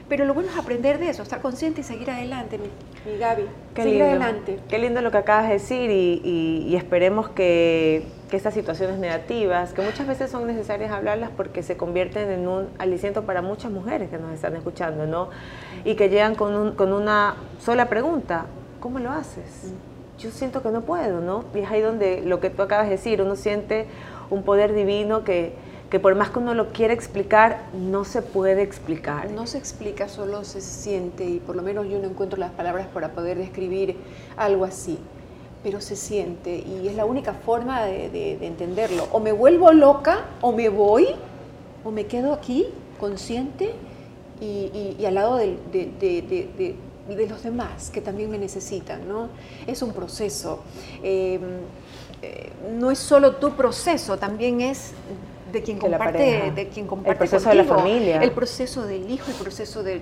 Pero 0.07 0.25
lo 0.25 0.35
bueno 0.35 0.49
es 0.51 0.57
aprender 0.57 0.99
de 0.99 1.09
eso, 1.09 1.23
estar 1.23 1.41
consciente 1.41 1.81
y 1.81 1.83
seguir 1.83 2.11
adelante, 2.11 2.59
mi, 2.59 3.17
Gaby. 3.17 3.43
Qué 3.73 3.83
seguir 3.83 4.03
adelante. 4.03 4.59
Qué 4.69 4.77
lindo 4.77 5.01
lo 5.01 5.09
que 5.09 5.17
acabas 5.17 5.47
de 5.47 5.53
decir 5.53 5.89
y, 5.89 6.75
esperemos 6.75 7.29
que, 7.29 8.05
que, 8.29 8.37
estas 8.37 8.53
situaciones 8.53 8.99
negativas, 8.99 9.73
que 9.73 9.81
muchas 9.81 10.05
veces 10.05 10.29
son 10.29 10.45
necesarias 10.45 10.91
hablarlas 10.91 11.31
porque 11.35 11.63
se 11.63 11.75
convierten 11.75 12.29
en 12.29 12.47
un 12.47 12.67
aliciento 12.77 13.23
para 13.23 13.41
muchas 13.41 13.71
mujeres 13.71 14.11
que 14.11 14.19
nos 14.19 14.31
están 14.31 14.55
escuchando, 14.55 15.07
¿no? 15.07 15.29
Y 15.85 15.95
que 15.95 16.09
llegan 16.09 16.35
con, 16.35 16.75
con 16.75 16.93
una 16.93 17.35
sola 17.59 17.89
pregunta, 17.89 18.45
¿cómo 18.79 18.99
lo 18.99 19.09
haces? 19.09 19.71
Mm. 19.71 20.21
Yo 20.21 20.29
siento 20.29 20.61
que 20.61 20.69
no 20.69 20.81
puedo, 20.81 21.19
¿no? 21.19 21.45
Y 21.55 21.59
es 21.59 21.71
ahí 21.71 21.81
donde 21.81 22.21
lo 22.21 22.39
que 22.39 22.51
tú 22.51 22.61
acabas 22.61 22.85
de 22.85 22.91
decir, 22.91 23.23
uno 23.23 23.35
siente 23.35 23.87
un 24.29 24.43
poder 24.43 24.73
divino 24.73 25.23
que 25.23 25.53
que 25.95 25.99
por 26.01 26.13
más 26.13 26.29
que 26.29 26.39
uno 26.39 26.53
lo 26.53 26.73
quiera 26.73 26.93
explicar, 26.93 27.69
no 27.73 28.03
se 28.03 28.21
puede 28.21 28.61
explicar. 28.61 29.31
No 29.31 29.47
se 29.47 29.57
explica, 29.57 30.09
solo 30.09 30.43
se 30.43 30.59
siente 30.59 31.23
y 31.23 31.39
por 31.39 31.55
lo 31.55 31.61
menos 31.61 31.87
yo 31.87 31.99
no 31.99 32.09
encuentro 32.09 32.37
las 32.37 32.51
palabras 32.51 32.87
para 32.93 33.13
poder 33.13 33.37
describir 33.37 33.95
algo 34.35 34.65
así, 34.65 34.99
pero 35.63 35.79
se 35.79 35.95
siente 35.95 36.57
y 36.57 36.89
es 36.89 36.97
la 36.97 37.05
única 37.05 37.31
forma 37.31 37.85
de, 37.85 38.45
entenderlo. 38.45 39.07
O 39.13 39.21
me 39.21 39.31
vuelvo 39.31 39.71
loca, 39.71 40.25
o 40.41 40.51
me 40.51 40.67
voy, 40.67 41.07
o 41.85 41.91
me 41.91 42.07
quedo 42.07 42.33
aquí 42.33 42.65
consciente 42.99 43.71
y, 44.41 45.05
al 45.05 45.13
lado 45.13 45.37
de, 45.37 45.57
de, 45.71 46.75
los 47.29 47.41
demás 47.41 47.89
que 47.89 48.01
también 48.01 48.29
me 48.29 48.37
necesitan, 48.37 49.07
¿no? 49.07 49.29
Es 49.65 49.81
un 49.81 49.93
proceso. 49.93 50.59
Eh, 51.01 51.39
eh, 52.21 52.51
no 52.73 52.91
es 52.91 52.99
solo 52.99 53.37
tu 53.37 53.51
proceso, 53.51 54.17
también 54.17 54.59
es 54.59 54.91
de 55.55 55.63
quien 55.63 55.79
comparte, 55.79 56.51
de 56.55 56.67
quien 56.69 56.85
comparte 56.85 57.11
el 57.11 57.29
proceso 57.29 57.49
de 57.49 57.55
la 57.55 57.63
familia, 57.63 58.21
el 58.21 58.31
proceso 58.31 58.85
del 58.85 59.09
hijo, 59.09 59.31
el 59.31 59.37
proceso 59.37 59.83
de, 59.83 59.99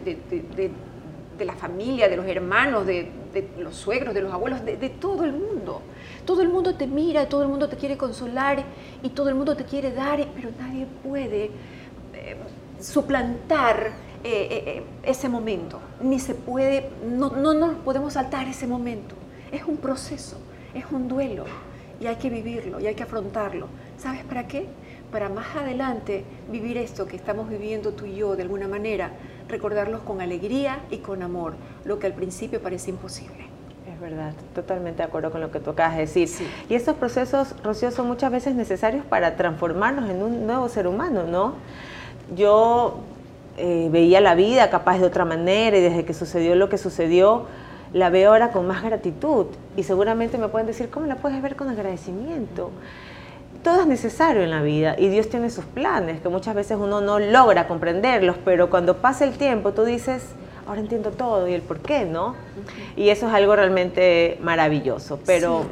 de 1.38 1.46
la 1.46 1.54
familia, 1.54 2.08
de 2.08 2.18
los 2.18 2.26
hermanos, 2.26 2.86
de, 2.86 3.10
los 3.58 3.76
suegros, 3.76 4.14
de 4.14 4.22
los 4.22 4.34
abuelos, 4.34 4.64
de, 4.64 4.90
todo 4.90 5.24
el 5.24 5.34
mundo. 5.34 5.82
Todo 6.26 6.42
el 6.42 6.50
mundo 6.50 6.76
te 6.76 6.88
mira, 6.88 7.28
todo 7.28 7.42
el 7.42 7.50
mundo 7.50 7.68
te 7.68 7.76
quiere 7.76 7.98
consolar 7.98 8.64
y 9.02 9.10
todo 9.10 9.30
el 9.30 9.36
mundo 9.36 9.56
te 9.56 9.66
quiere 9.66 9.92
dar, 9.92 10.26
pero 10.36 10.50
nadie 10.60 10.88
puede 11.04 11.46
eh, 11.46 12.36
suplantar 12.80 13.92
eh, 14.24 14.84
ese 15.04 15.28
momento, 15.28 15.80
ni 16.02 16.20
se 16.20 16.34
puede, 16.34 16.90
no, 17.06 17.30
no 17.32 17.54
nos 17.54 17.76
podemos 17.76 18.14
saltar 18.14 18.48
ese 18.48 18.68
momento. 18.68 19.16
Es 19.52 19.64
un 19.66 19.78
proceso, 19.78 20.38
es 20.74 20.86
un 20.92 21.08
duelo 21.08 21.46
y 22.00 22.08
hay 22.08 22.16
que 22.16 22.30
vivirlo 22.30 22.80
y 22.80 22.88
hay 22.88 22.96
que 22.96 23.04
afrontarlo. 23.04 23.68
¿Sabes 23.98 24.24
para 24.24 24.48
qué? 24.48 24.68
Para 25.14 25.30
más 25.30 25.56
adelante 25.56 26.26
vivir 26.52 26.76
esto 26.80 27.06
que 27.06 27.16
estamos 27.16 27.48
viviendo 27.48 27.92
tú 27.92 28.08
y 28.08 28.16
yo 28.16 28.36
de 28.36 28.42
alguna 28.42 28.68
manera, 28.68 29.12
recordarlos 29.48 30.02
con 30.02 30.22
alegría 30.22 30.80
y 30.90 30.98
con 30.98 31.22
amor, 31.22 31.54
lo 31.86 32.00
que 32.00 32.08
al 32.08 32.14
principio 32.14 32.60
parece 32.64 32.90
imposible. 32.90 33.46
Es 33.94 34.02
verdad, 34.02 34.34
totalmente 34.56 34.98
de 34.98 35.04
acuerdo 35.04 35.30
con 35.30 35.40
lo 35.40 35.52
que 35.52 35.60
tú 35.60 35.70
acabas 35.70 35.98
de 35.98 36.08
decir. 36.08 36.28
Y 36.68 36.74
estos 36.74 36.96
procesos, 36.96 37.54
Rocío, 37.64 37.92
son 37.92 38.08
muchas 38.08 38.32
veces 38.32 38.56
necesarios 38.56 39.06
para 39.06 39.36
transformarnos 39.36 40.10
en 40.10 40.24
un 40.24 40.48
nuevo 40.48 40.68
ser 40.68 40.88
humano, 40.88 41.26
¿no? 41.26 41.54
Yo 42.36 43.02
eh, 43.60 43.90
veía 43.92 44.20
la 44.20 44.34
vida 44.34 44.72
capaz 44.72 44.98
de 44.98 45.06
otra 45.06 45.26
manera 45.26 45.78
y 45.78 45.82
desde 45.82 46.06
que 46.06 46.16
sucedió 46.16 46.56
lo 46.56 46.70
que 46.70 46.80
sucedió, 46.80 47.46
la 47.94 48.10
veo 48.10 48.32
ahora 48.32 48.52
con 48.52 48.66
más 48.66 48.82
gratitud. 48.82 49.46
Y 49.78 49.84
seguramente 49.84 50.40
me 50.40 50.48
pueden 50.48 50.66
decir, 50.66 50.90
¿cómo 50.90 51.06
la 51.06 51.18
puedes 51.18 51.40
ver 51.40 51.56
con 51.56 51.70
agradecimiento? 51.70 52.72
Todo 53.64 53.82
es 53.82 53.88
necesario 53.88 54.44
en 54.44 54.52
la 54.52 54.62
vida 54.62 54.96
y 54.98 55.08
Dios 55.08 55.30
tiene 55.30 55.50
sus 55.50 55.66
planes, 55.66 56.22
que 56.22 56.30
muchas 56.30 56.54
veces 56.54 56.78
uno 56.80 57.02
no 57.02 57.20
logra 57.20 57.68
comprenderlos, 57.68 58.36
pero 58.44 58.70
cuando 58.70 58.98
pasa 58.98 59.24
el 59.24 59.38
tiempo 59.38 59.72
tú 59.72 59.86
dices, 59.86 60.24
ahora 60.68 60.82
entiendo 60.82 61.12
todo 61.12 61.48
y 61.48 61.54
el 61.54 61.62
por 61.62 61.80
qué, 61.80 62.06
¿no? 62.06 62.36
Y 62.96 63.10
eso 63.10 63.28
es 63.28 63.34
algo 63.34 63.56
realmente 63.56 64.38
maravilloso, 64.42 65.20
pero... 65.26 65.66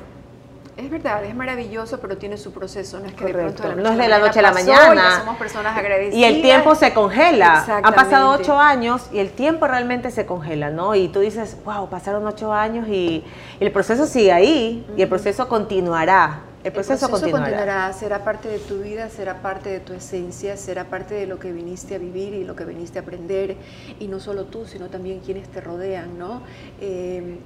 Es 0.77 0.89
verdad, 0.89 1.23
es 1.25 1.35
maravilloso, 1.35 1.99
pero 1.99 2.17
tiene 2.17 2.37
su 2.37 2.53
proceso. 2.53 2.99
No 2.99 3.05
es 3.05 3.13
que 3.13 3.25
de 3.25 3.33
pronto 3.33 3.61
de 3.61 3.69
la 3.69 3.75
noche, 3.75 3.83
no 3.83 3.91
es 3.91 3.97
de 3.97 4.07
la 4.07 4.19
noche 4.19 4.39
a 4.39 4.41
la 4.41 4.51
mañana. 4.51 5.19
somos 5.19 5.37
personas 5.37 5.77
agradecidas. 5.77 6.15
Y 6.15 6.23
el 6.23 6.41
tiempo 6.41 6.73
se 6.75 6.93
congela. 6.93 7.81
Han 7.83 7.93
pasado 7.93 8.31
ocho 8.31 8.57
años 8.57 9.07
y 9.11 9.19
el 9.19 9.29
tiempo 9.31 9.67
realmente 9.67 10.09
se 10.11 10.25
congela, 10.25 10.71
¿no? 10.71 10.95
Y 10.95 11.09
tú 11.09 11.19
dices, 11.19 11.57
wow, 11.65 11.87
pasaron 11.89 12.25
ocho 12.25 12.53
años 12.53 12.87
y, 12.87 13.23
el 13.59 13.71
proceso 13.71 14.07
sigue 14.07 14.31
ahí 14.31 14.87
y 14.97 15.03
el 15.03 15.09
proceso 15.09 15.47
continuará. 15.47 16.50
El 16.63 16.71
proceso, 16.71 17.09
continuará. 17.09 17.91
será 17.93 18.23
parte 18.23 18.47
de 18.47 18.59
tu 18.59 18.79
vida, 18.79 19.09
será 19.09 19.41
parte 19.41 19.69
de 19.69 19.79
tu 19.79 19.93
esencia, 19.93 20.57
será 20.57 20.85
parte 20.85 21.15
de 21.15 21.25
lo 21.25 21.39
que 21.39 21.51
viniste 21.51 21.95
a 21.95 21.97
vivir 21.97 22.33
y 22.33 22.43
lo 22.43 22.55
que 22.55 22.65
viniste 22.65 22.99
a 22.99 23.01
aprender, 23.01 23.57
y 23.99 24.07
no 24.07 24.19
solo 24.19 24.45
tú, 24.45 24.65
sino 24.65 24.89
también 24.89 25.21
quienes 25.21 25.49
te 25.49 25.59
rodean, 25.59 26.19
¿no? 26.19 26.43
Eh, 26.79 27.39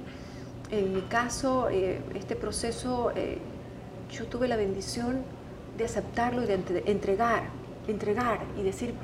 en 0.70 0.92
mi 0.92 1.02
caso, 1.02 1.68
eh, 1.70 2.00
este 2.14 2.36
proceso, 2.36 3.12
eh, 3.14 3.38
yo 4.10 4.26
tuve 4.26 4.48
la 4.48 4.56
bendición 4.56 5.22
de 5.78 5.84
aceptarlo 5.84 6.42
y 6.42 6.46
de 6.46 6.82
entregar, 6.86 7.44
entregar 7.88 8.40
y 8.58 8.62
decir, 8.62 8.94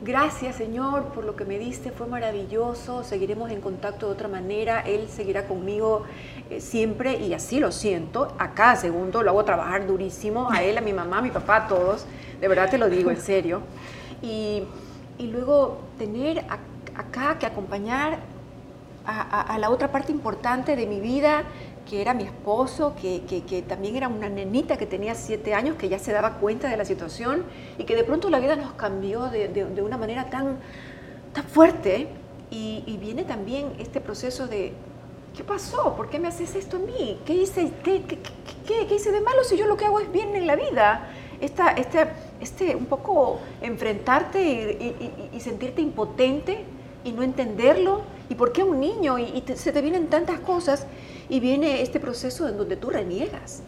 Gracias 0.00 0.54
Señor 0.54 1.06
por 1.06 1.24
lo 1.24 1.34
que 1.34 1.44
me 1.44 1.58
diste, 1.58 1.90
fue 1.90 2.06
maravilloso, 2.06 3.02
seguiremos 3.02 3.50
en 3.50 3.60
contacto 3.60 4.06
de 4.06 4.12
otra 4.12 4.28
manera, 4.28 4.80
Él 4.82 5.08
seguirá 5.08 5.48
conmigo 5.48 6.04
eh, 6.50 6.60
siempre 6.60 7.16
y 7.16 7.34
así 7.34 7.58
lo 7.58 7.72
siento, 7.72 8.32
a 8.38 8.54
cada 8.54 8.76
segundo 8.76 9.24
lo 9.24 9.30
hago 9.30 9.44
trabajar 9.44 9.88
durísimo, 9.88 10.52
a 10.52 10.62
Él, 10.62 10.78
a 10.78 10.82
mi 10.82 10.92
mamá, 10.92 11.18
a 11.18 11.22
mi 11.22 11.30
papá, 11.30 11.56
a 11.56 11.66
todos, 11.66 12.06
de 12.40 12.46
verdad 12.46 12.70
te 12.70 12.78
lo 12.78 12.88
digo 12.88 13.10
en 13.10 13.20
serio. 13.20 13.62
Y, 14.22 14.62
luego 15.18 15.78
tener 15.98 16.44
acá 16.96 17.36
que 17.40 17.46
acompañar 17.46 18.20
a 19.04 19.58
la 19.58 19.70
otra 19.70 19.90
parte 19.90 20.12
importante 20.12 20.76
de 20.76 20.86
mi 20.86 21.00
vida, 21.00 21.42
que 21.88 22.02
era 22.02 22.12
mi 22.12 22.24
esposo, 22.24 22.94
que, 23.00 23.22
que, 23.24 23.62
también 23.62 23.96
era 23.96 24.08
una 24.08 24.28
nenita 24.28 24.76
que 24.76 24.86
tenía 24.86 25.14
siete 25.14 25.54
años, 25.54 25.76
que 25.76 25.88
ya 25.88 25.98
se 25.98 26.12
daba 26.12 26.34
cuenta 26.34 26.68
de 26.68 26.76
la 26.76 26.84
situación 26.84 27.44
y 27.78 27.84
que 27.84 27.96
de 27.96 28.04
pronto 28.04 28.28
la 28.28 28.40
vida 28.40 28.56
nos 28.56 28.72
cambió 28.74 29.30
de, 29.30 29.48
de, 29.48 29.82
una 29.82 29.96
manera 29.96 30.28
tan, 30.28 30.58
tan 31.32 31.44
fuerte. 31.44 32.08
Y, 32.50 32.82
y, 32.86 32.96
viene 32.98 33.24
también 33.24 33.72
este 33.78 34.00
proceso 34.00 34.46
de, 34.46 34.72
¿qué 35.36 35.44
pasó? 35.44 35.96
¿Por 35.96 36.10
qué 36.10 36.18
me 36.18 36.28
haces 36.28 36.54
esto 36.56 36.76
a 36.76 36.80
mí? 36.80 37.18
¿Qué 37.24 37.34
hice, 37.34 37.72
qué, 37.82 38.02
qué, 38.04 38.94
hice 38.94 39.12
de 39.12 39.20
malo 39.20 39.44
si 39.44 39.56
yo 39.56 39.66
lo 39.66 39.76
que 39.76 39.84
hago 39.86 40.00
es 40.00 40.10
bien 40.12 40.34
en 40.34 40.46
la 40.46 40.56
vida? 40.56 41.08
Esta, 41.40 41.70
este, 41.70 42.06
este, 42.40 42.74
un 42.74 42.86
poco 42.86 43.40
enfrentarte 43.62 44.42
y, 44.42 45.30
y, 45.32 45.40
sentirte 45.40 45.80
impotente 45.80 46.64
y 47.04 47.12
no 47.12 47.22
entenderlo. 47.22 48.02
¿Y 48.28 48.34
por 48.34 48.52
qué 48.52 48.62
a 48.62 48.64
un 48.64 48.80
niño? 48.80 49.18
Y, 49.18 49.42
se 49.54 49.72
te 49.72 49.80
vienen 49.80 50.08
tantas 50.08 50.40
cosas. 50.40 50.86
Y 51.28 51.40
viene 51.40 51.82
este 51.82 52.00
proceso 52.00 52.48
en 52.48 52.56
donde 52.56 52.76
tú 52.76 52.90
reniegas, 52.90 53.62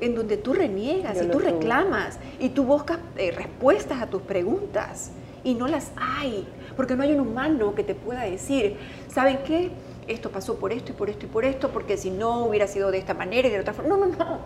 en 0.00 0.14
donde 0.14 0.36
tú 0.36 0.52
reniegas 0.52 1.22
y 1.22 1.26
tú 1.26 1.38
reclamas 1.38 2.18
y 2.40 2.48
tú 2.48 2.64
buscas 2.64 2.98
eh, 3.16 3.30
respuestas 3.30 4.02
a 4.02 4.08
tus 4.08 4.22
preguntas 4.22 5.12
y 5.44 5.54
no 5.54 5.68
las 5.68 5.92
hay, 5.96 6.46
porque 6.74 6.96
no 6.96 7.04
hay 7.04 7.12
un 7.12 7.20
humano 7.20 7.74
que 7.74 7.84
te 7.84 7.94
pueda 7.94 8.22
decir, 8.22 8.78
¿saben 9.08 9.38
qué? 9.46 9.70
Esto 10.08 10.30
pasó 10.30 10.56
por 10.56 10.72
esto 10.72 10.92
y 10.92 10.94
por 10.94 11.08
esto 11.08 11.26
y 11.26 11.28
por 11.28 11.44
esto, 11.44 11.70
porque 11.70 11.96
si 11.96 12.10
no 12.10 12.46
hubiera 12.46 12.66
sido 12.66 12.90
de 12.90 12.98
esta 12.98 13.14
manera 13.14 13.46
y 13.48 13.50
de 13.52 13.60
otra 13.60 13.72
forma. 13.72 13.96
No, 13.96 14.04
no, 14.04 14.16
no. 14.16 14.38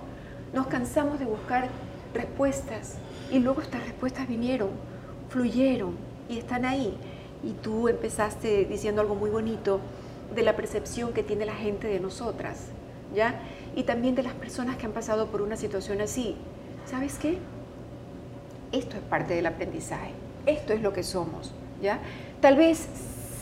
Nos 0.53 0.67
cansamos 0.67 1.19
de 1.19 1.25
buscar 1.25 1.69
respuestas 2.15 2.97
y 3.31 3.39
luego 3.39 3.61
estas 3.61 3.83
respuestas 3.85 4.29
vinieron, 4.29 4.71
fluyeron 5.31 5.97
y 6.29 6.39
están 6.39 6.65
ahí. 6.65 6.97
Y 7.45 7.53
tú 7.53 7.89
empezaste 7.89 8.65
diciendo 8.65 9.01
algo 9.01 9.15
muy 9.15 9.31
bonito, 9.31 9.81
de 10.35 10.43
la 10.43 10.57
percepción 10.57 11.13
que 11.13 11.23
tiene 11.23 11.47
la 11.47 11.55
gente 11.55 11.87
de 11.87 12.01
nosotras, 12.01 12.67
¿ya? 13.15 13.41
Y 13.75 13.85
también 13.85 14.15
de 14.15 14.23
las 14.23 14.35
personas 14.35 14.77
que 14.77 14.87
han 14.87 14.93
pasado 14.93 15.27
por 15.27 15.43
una 15.43 15.57
situación 15.57 16.01
así. 16.01 16.37
¿Sabes 16.85 17.19
qué? 17.19 17.39
Esto 18.73 18.97
es 18.97 19.03
parte 19.03 19.35
del 19.35 19.47
aprendizaje, 19.47 20.11
esto 20.47 20.73
es 20.73 20.83
lo 20.83 20.93
que 20.93 21.03
somos, 21.03 21.53
¿ya? 21.83 22.01
Tal 22.41 22.57
vez 22.57 22.87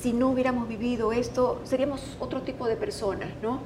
si 0.01 0.13
no 0.13 0.29
hubiéramos 0.29 0.69
vivido 0.69 1.13
esto, 1.13 1.61
seríamos 1.65 2.17
otro 2.21 2.43
tipo 2.43 2.67
de 2.67 2.77
personas, 2.77 3.29
¿no? 3.43 3.61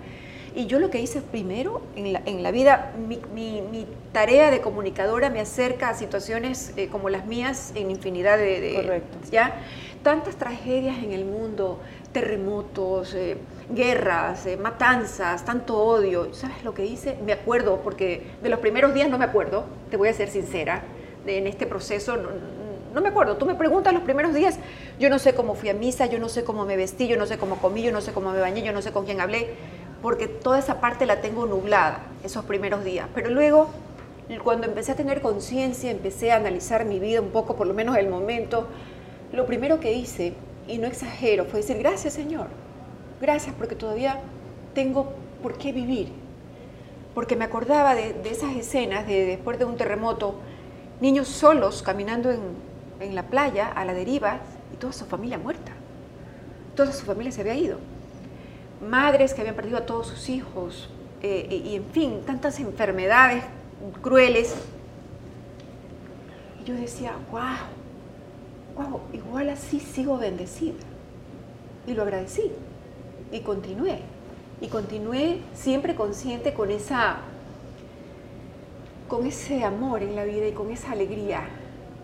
Y 0.54 0.66
yo 0.66 0.80
lo 0.80 0.90
que 0.90 1.00
hice 1.00 1.20
primero 1.20 1.80
en 1.94 2.12
la, 2.12 2.22
en 2.24 2.42
la 2.42 2.50
vida, 2.50 2.92
mi, 3.06 3.20
mi, 3.32 3.86
tarea 4.12 4.50
de 4.50 4.60
comunicadora 4.60 5.30
me 5.30 5.38
acerca 5.38 5.90
a 5.90 5.94
situaciones 5.94 6.72
eh, 6.76 6.88
como 6.88 7.08
las 7.10 7.24
mías 7.26 7.72
en 7.76 7.92
infinidad 7.92 8.36
de... 8.36 8.60
de 8.60 8.74
Correcto. 8.74 9.18
¿ya? 9.30 9.62
Tantas 10.02 10.36
tragedias 10.36 10.96
en 11.02 11.12
el 11.12 11.26
mundo, 11.26 11.78
terremotos, 12.12 13.12
eh, 13.14 13.36
guerras, 13.70 14.46
eh, 14.46 14.56
matanzas, 14.56 15.44
tanto 15.44 15.76
odio. 15.76 16.32
¿Sabes 16.32 16.64
lo 16.64 16.72
que 16.72 16.86
hice? 16.86 17.18
Me 17.24 17.34
acuerdo, 17.34 17.80
porque 17.84 18.22
de 18.42 18.48
los 18.48 18.60
primeros 18.60 18.94
días 18.94 19.10
no 19.10 19.18
me 19.18 19.26
acuerdo, 19.26 19.64
te 19.90 19.98
voy 19.98 20.08
a 20.08 20.14
ser 20.14 20.30
sincera, 20.30 20.82
en 21.26 21.46
este 21.46 21.66
proceso 21.66 22.16
no, 22.94 23.00
me 23.00 23.08
acuerdo. 23.08 23.36
Tú 23.36 23.44
me 23.44 23.54
preguntas 23.54 23.92
los 23.92 24.02
primeros 24.02 24.32
días, 24.32 24.58
yo 24.98 25.10
no 25.10 25.18
sé 25.18 25.34
cómo 25.34 25.54
fui 25.54 25.68
a 25.68 25.74
misa, 25.74 26.06
yo 26.06 26.18
no 26.18 26.30
sé 26.30 26.44
cómo 26.44 26.64
me 26.64 26.76
vestí, 26.76 27.06
yo 27.06 27.18
no 27.18 27.26
sé 27.26 27.36
cómo 27.36 27.56
comí, 27.56 27.82
yo 27.82 27.92
no 27.92 28.00
sé 28.00 28.12
cómo 28.12 28.32
me 28.32 28.40
bañé, 28.40 28.62
yo 28.62 28.72
no 28.72 28.80
sé 28.80 28.92
con 28.92 29.04
quién 29.04 29.20
hablé, 29.20 29.50
porque 30.00 30.28
toda 30.28 30.58
esa 30.58 30.80
parte 30.80 31.04
la 31.04 31.20
tengo 31.20 31.44
nublada, 31.44 32.00
esos 32.24 32.44
primeros 32.46 32.84
días. 32.84 33.06
Pero 33.14 33.28
luego, 33.28 33.68
cuando 34.42 34.66
empecé 34.66 34.92
a 34.92 34.96
tener 34.96 35.20
conciencia, 35.20 35.90
empecé 35.90 36.32
a 36.32 36.36
analizar 36.36 36.86
mi 36.86 36.98
vida 36.98 37.20
un 37.20 37.30
poco, 37.30 37.54
por 37.54 37.66
lo 37.66 37.74
menos 37.74 37.96
el 37.96 38.08
momento, 38.08 38.66
lo 39.32 39.46
primero 39.46 39.80
que 39.80 39.92
hice 39.92 40.34
y 40.66 40.78
no 40.78 40.86
exagero, 40.86 41.44
fue 41.44 41.60
decir, 41.60 41.78
gracias 41.78 42.14
Señor, 42.14 42.48
gracias 43.20 43.54
porque 43.56 43.74
todavía 43.74 44.20
tengo 44.74 45.12
por 45.42 45.58
qué 45.58 45.72
vivir. 45.72 46.12
Porque 47.14 47.36
me 47.36 47.44
acordaba 47.44 47.94
de, 47.94 48.14
esas 48.24 48.54
escenas 48.56 49.06
de 49.06 49.26
después 49.26 49.58
de 49.58 49.64
un 49.64 49.76
terremoto, 49.76 50.36
niños 51.00 51.28
solos 51.28 51.82
caminando 51.82 52.30
en, 52.30 52.70
la 53.14 53.22
playa 53.24 53.66
a 53.68 53.84
la 53.86 53.94
deriva 53.94 54.40
y 54.74 54.76
toda 54.76 54.92
su 54.92 55.06
familia 55.06 55.38
muerta. 55.38 55.72
Toda 56.76 56.92
su 56.92 57.06
familia 57.06 57.32
se 57.32 57.40
había 57.40 57.54
ido. 57.54 57.78
Madres 58.86 59.32
que 59.32 59.40
habían 59.40 59.56
perdido 59.56 59.78
a 59.78 59.86
todos 59.86 60.06
sus 60.06 60.28
hijos 60.28 60.90
eh, 61.22 61.62
y 61.64 61.76
en 61.76 61.84
fin, 61.86 62.20
tantas 62.26 62.60
enfermedades 62.60 63.42
crueles. 64.02 64.54
Y 66.60 66.64
yo 66.64 66.74
decía, 66.74 67.12
wow, 67.30 67.40
igual 69.12 69.50
así 69.50 69.80
sigo 69.80 70.18
bendecida. 70.18 70.78
Y 71.86 71.94
lo 71.94 72.02
agradecí. 72.02 72.52
Y 73.32 73.40
continué. 73.40 74.00
Y 74.60 74.68
continué 74.68 75.40
siempre 75.54 75.94
consciente 75.94 76.52
con 76.54 76.70
esa 76.70 77.18
con 79.08 79.26
ese 79.26 79.64
amor 79.64 80.02
en 80.02 80.14
la 80.14 80.24
vida 80.24 80.46
y 80.46 80.52
con 80.52 80.70
esa 80.70 80.92
alegría 80.92 81.40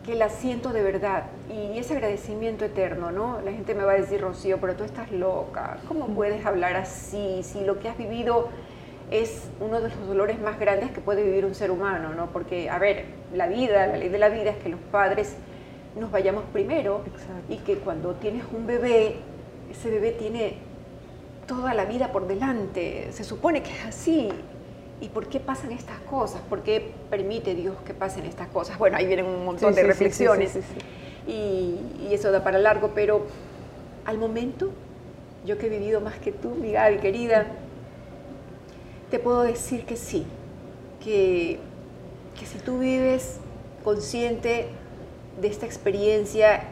que 0.05 0.17
la 0.17 0.29
siento 0.29 0.73
de 0.73 0.83
verdad 0.83 1.25
y 1.49 1.79
ese 1.79 1.95
agradecimiento 1.95 2.65
eterno, 2.65 3.13
¿no? 3.13 3.41
La 3.43 3.53
gente 3.53 3.75
me 3.75 3.85
va 3.85 3.93
a 3.93 3.97
decir, 3.97 4.21
Rocío, 4.21 4.59
pero 4.61 4.75
tú 4.75 4.83
estás 4.83 5.13
loca, 5.13 5.79
¿cómo 5.87 6.09
puedes 6.09 6.45
hablar 6.45 6.77
así 6.77 7.43
si 7.45 7.65
lo 7.65 7.79
que 7.79 7.89
has 7.89 7.97
vivido 7.97 8.49
es 9.11 9.49
uno 9.61 9.81
de 9.81 9.89
los 9.91 10.07
dolores 10.07 10.41
más 10.41 10.59
grandes 10.59 10.91
que 10.91 11.01
puede 11.01 11.23
vivir 11.23 11.45
un 11.45 11.55
ser 11.55 11.71
humano, 11.71 12.13
¿no? 12.15 12.27
Porque, 12.27 12.71
a 12.71 12.79
ver, 12.79 13.05
la 13.33 13.47
vida, 13.47 13.87
la 13.87 13.97
ley 13.97 14.09
de 14.09 14.19
la 14.19 14.29
vida 14.29 14.51
es 14.51 14.57
que 14.57 14.69
los 14.69 14.81
padres 14.91 15.37
nos 15.97 16.11
vayamos 16.11 16.45
primero 16.53 17.03
y 17.49 17.57
que 17.57 17.79
cuando 17.79 18.15
tienes 18.15 18.45
un 18.53 18.67
bebé, 18.67 19.17
ese 19.71 19.91
bebé 19.91 20.13
tiene 20.13 20.59
toda 21.47 21.75
la 21.75 21.85
vida 21.87 22.13
por 22.13 22.27
delante. 22.27 23.09
Se 23.13 23.25
supone 23.25 23.63
que 23.63 23.73
es 23.73 23.85
así. 23.87 24.29
¿Y 25.01 25.09
por 25.09 25.29
qué 25.29 25.41
pasan 25.41 25.73
estas 25.73 25.99
cosas? 26.01 26.41
¿Por 26.49 26.63
qué 26.63 26.93
permite 27.11 27.55
Dios 27.55 27.77
que 27.87 27.93
pasen 27.93 28.25
estas 28.25 28.49
cosas? 28.49 28.79
Bueno, 28.79 28.97
ahí 28.97 29.07
vienen 29.07 29.27
un 29.27 29.45
montón 29.45 29.75
de 29.75 29.83
reflexiones. 29.83 30.59
y, 31.27 31.79
eso 32.11 32.31
da 32.31 32.43
para 32.43 32.59
largo, 32.59 32.93
pero 32.95 33.27
al 34.05 34.17
momento, 34.17 34.71
yo 35.45 35.59
que 35.59 35.67
he 35.67 35.69
vivido 35.69 36.01
más 36.01 36.15
que 36.19 36.33
tú, 36.33 36.51
mi 36.55 36.73
Gaby 36.73 36.99
querida, 36.99 37.47
te 39.11 39.19
puedo 39.19 39.43
decir 39.43 39.85
que 39.85 39.97
sí, 39.97 40.25
que, 41.03 41.59
que 42.39 42.47
si 42.47 42.59
tú 42.59 42.79
vives 42.79 43.39
consciente 43.85 44.69
de 45.41 45.49
esta 45.49 45.67
experiencia, 45.67 46.63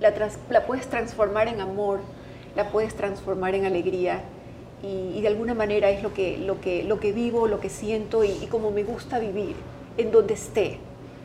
la, 0.00 0.12
la 0.50 0.66
puedes 0.66 0.86
transformar 0.88 1.48
en 1.48 1.60
amor, 1.60 2.00
la 2.56 2.70
puedes 2.70 2.94
transformar 2.94 3.54
en 3.54 3.66
alegría 3.66 4.22
y, 4.82 5.20
de 5.20 5.28
alguna 5.28 5.54
manera 5.54 5.90
es 5.90 6.02
lo 6.02 6.14
que, 6.14 6.38
lo 6.38 6.60
que, 6.60 6.84
lo 6.84 7.00
que 7.00 7.12
vivo, 7.12 7.48
lo 7.48 7.60
que 7.60 7.68
siento 7.68 8.24
y, 8.24 8.46
como 8.50 8.70
me 8.70 8.84
gusta 8.84 9.18
vivir, 9.18 9.56
en 9.96 10.10
donde 10.10 10.34
esté, 10.34 10.78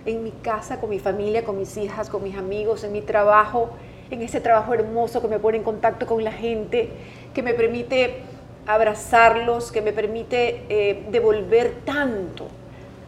en 0.06 0.24
mi 0.24 0.32
casa, 0.32 0.80
con 0.80 0.90
mi 0.90 1.00
familia, 1.00 1.44
con 1.46 1.58
mis 1.58 1.78
hijas, 1.78 2.10
con 2.10 2.24
mis 2.24 2.36
amigos, 2.36 2.84
en 2.84 2.92
mi 2.92 3.02
trabajo, 3.02 3.70
en 4.10 4.22
ese 4.22 4.42
trabajo 4.42 4.74
hermoso 4.74 5.22
que 5.22 5.28
me 5.28 5.40
pone 5.40 5.58
en 5.58 5.64
contacto 5.64 6.06
con 6.06 6.24
la 6.24 6.32
gente, 6.32 6.90
que 7.34 7.42
me 7.42 7.54
permite 7.54 8.18
abrazarlos, 8.66 9.72
que 9.72 9.82
me 9.82 9.94
permite 9.94 10.64
eh, 10.70 11.06
devolver 11.12 11.74
tanto. 11.86 12.48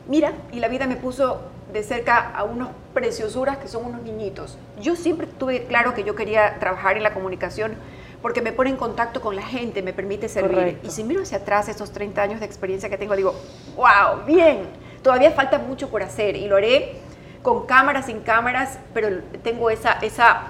Mira, 0.07 0.33
y 0.51 0.59
la 0.59 0.67
vida 0.67 0.87
me 0.87 0.95
puso 0.95 1.41
de 1.73 1.83
cerca 1.83 2.31
a 2.35 2.43
unos 2.43 2.69
preciosuras 2.93 3.57
que 3.57 3.67
son 3.67 3.85
unos 3.85 4.01
niñitos. 4.03 4.57
Yo 4.79 4.95
siempre 4.95 5.27
tuve 5.27 5.65
claro 5.65 5.93
que 5.93 6.03
yo 6.03 6.15
quería 6.15 6.59
trabajar 6.59 6.95
en 6.95 7.03
la 7.03 7.13
comunicación 7.13 7.75
porque 8.21 8.41
me 8.41 8.51
pone 8.51 8.69
en 8.69 8.77
contacto 8.77 9.21
con 9.21 9.35
la 9.35 9.41
gente, 9.41 9.81
me 9.81 9.93
permite 9.93 10.29
servir. 10.29 10.79
Y 10.83 10.89
si 10.89 11.03
miro 11.03 11.21
hacia 11.21 11.39
atrás 11.39 11.69
esos 11.69 11.91
30 11.91 12.21
años 12.21 12.39
de 12.39 12.45
experiencia 12.45 12.89
que 12.89 12.97
tengo, 12.97 13.15
digo, 13.15 13.35
wow, 13.75 14.25
bien, 14.25 14.61
todavía 15.03 15.31
falta 15.31 15.59
mucho 15.59 15.89
por 15.89 16.01
hacer 16.01 16.35
y 16.35 16.47
lo 16.47 16.55
haré 16.55 16.93
con 17.43 17.67
cámaras, 17.67 18.07
sin 18.07 18.21
cámaras, 18.21 18.79
pero 18.93 19.21
tengo 19.43 19.69
esa, 19.69 19.99
esa, 20.01 20.47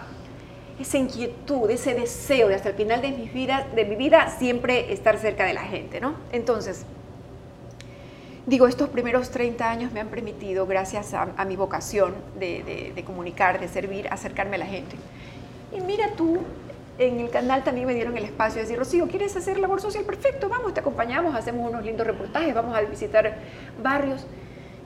esa 0.79 0.97
inquietud, 0.97 1.69
ese 1.69 1.93
deseo 1.93 2.47
de 2.47 2.55
hasta 2.55 2.69
el 2.69 2.75
final 2.75 3.01
de 3.01 3.12
mi 3.12 3.27
vida, 3.27 3.67
de 3.75 3.83
mi 3.83 3.97
vida 3.97 4.29
siempre 4.38 4.93
estar 4.93 5.17
cerca 5.17 5.43
de 5.43 5.53
la 5.53 5.63
gente, 5.63 6.00
¿no? 6.00 6.15
Entonces, 6.31 6.85
digo, 8.45 8.67
estos 8.67 8.89
primeros 8.89 9.31
30 9.31 9.69
años 9.69 9.91
me 9.91 9.99
han 9.99 10.07
permitido, 10.07 10.65
gracias 10.67 11.13
a, 11.13 11.45
mi 11.45 11.55
vocación 11.55 12.13
de, 12.39 13.03
comunicar, 13.05 13.59
de 13.59 13.67
servir, 13.67 14.07
acercarme 14.09 14.55
a 14.55 14.59
la 14.59 14.65
gente. 14.65 14.95
Y 15.75 15.81
mira 15.81 16.11
tú 16.15 16.39
en 16.97 17.19
el 17.19 17.29
canal 17.29 17.63
también 17.63 17.87
me 17.87 17.93
dieron 17.93 18.15
el 18.17 18.23
espacio 18.23 18.55
de 18.55 18.61
decir, 18.61 18.77
Rocío, 18.79 19.07
¿quieres 19.07 19.35
hacer 19.35 19.59
labor 19.59 19.81
social? 19.81 20.05
Perfecto, 20.05 20.47
vamos, 20.47 20.73
te 20.73 20.79
acompañamos, 20.79 21.35
hacemos 21.35 21.69
unos 21.69 21.83
lindos 21.83 22.07
reportajes, 22.07 22.53
vamos 22.53 22.75
a 22.75 22.81
visitar 22.81 23.35
barrios. 23.81 24.25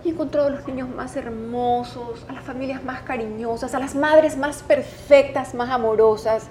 Y 0.04 0.10
he 0.10 0.12
encontrado 0.14 0.48
a 0.48 0.52
los 0.52 0.66
niños 0.66 0.90
más 0.90 1.16
hermosos, 1.16 2.26
a 2.28 2.34
las 2.34 2.44
familias 2.44 2.84
más 2.84 3.02
cariñosas, 3.02 3.76
a 3.76 3.80
las 3.80 3.96
madres 3.96 4.38
más 4.38 4.64
perfectas, 4.64 5.54
más 5.54 5.70
amorosas. 5.70 6.48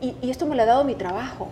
Y, 0.00 0.30
esto 0.30 0.46
me 0.46 0.54
lo 0.54 0.62
ha 0.62 0.66
dado 0.66 0.84
mi 0.84 0.94
trabajo. 0.94 1.48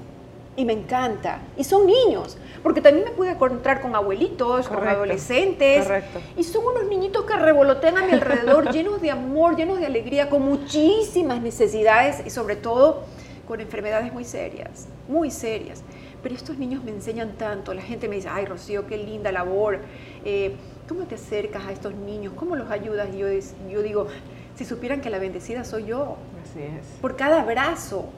Y 0.61 0.67
me 0.67 0.75
encanta. 0.75 1.38
Y 1.57 1.64
son 1.64 1.87
niños, 1.87 2.37
porque 2.62 2.83
también 2.83 3.07
me 3.07 3.12
pude 3.12 3.31
encontrar 3.31 3.81
con 3.81 3.97
abuelitos, 3.97 4.69
con 4.69 4.87
adolescentes. 4.87 5.85
Correcto. 5.85 6.21
Y 6.37 6.45
son 6.45 6.67
unos 6.67 6.85
niñitos 6.85 7.25
que 7.25 7.35
revolotean 7.35 7.97
a 7.97 8.05
mi 8.05 8.12
alrededor, 8.12 8.71
llenos 8.75 9.00
de 9.00 9.11
amor, 9.11 9.57
llenos 9.57 9.81
de 9.81 9.87
alegría, 9.87 10.29
con 10.29 10.43
muchísimas 10.43 11.40
necesidades 11.40 12.23
y 12.26 12.29
sobre 12.29 12.57
todo 12.57 13.05
con 13.49 13.62
enfermedades 13.62 14.12
muy 14.12 14.25
serias, 14.25 14.87
muy 15.09 15.31
serias. 15.31 15.83
Pero 16.23 16.35
estos 16.35 16.59
niños 16.59 16.85
me 16.85 16.90
enseñan 16.90 17.38
tanto. 17.38 17.73
La 17.73 17.81
gente 17.81 18.07
me 18.07 18.17
dice, 18.17 18.29
ay 18.31 18.45
Rocío, 18.45 18.87
qué 18.87 18.99
linda 18.99 19.33
labor. 19.33 19.79
Eh, 20.26 20.57
¿Cómo 20.87 21.05
te 21.05 21.14
acercas 21.14 21.64
a 21.64 21.73
estos 21.73 21.95
niños? 21.95 22.35
¿Cómo 22.37 22.55
los 22.55 22.71
ayudas? 22.71 23.09
Y 23.14 23.17
yo, 23.17 23.29
yo 23.71 23.81
digo, 23.81 24.09
si 24.57 24.67
supieran 24.67 25.00
que 25.00 25.09
la 25.09 25.19
bendecida 25.19 25.64
soy 25.64 25.87
yo. 25.87 26.19
Así 26.45 26.61
es. 26.61 26.85
Por 27.00 27.17
cada 27.17 27.40
abrazo, 27.40 28.11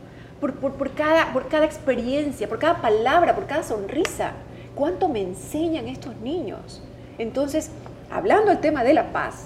por, 0.50 0.90
cada, 0.90 1.32
por 1.32 1.48
cada 1.48 1.64
experiencia, 1.64 2.48
por 2.48 2.58
cada 2.58 2.82
palabra, 2.82 3.34
por 3.34 3.46
cada 3.46 3.62
sonrisa. 3.62 4.32
¿Cuánto 4.74 5.08
me 5.08 5.22
enseñan 5.22 5.86
estos 5.86 6.16
niños? 6.16 6.82
Entonces, 7.18 7.70
hablando 8.10 8.50
del 8.50 8.60
tema 8.60 8.82
de 8.82 8.94
la 8.94 9.12
paz, 9.12 9.44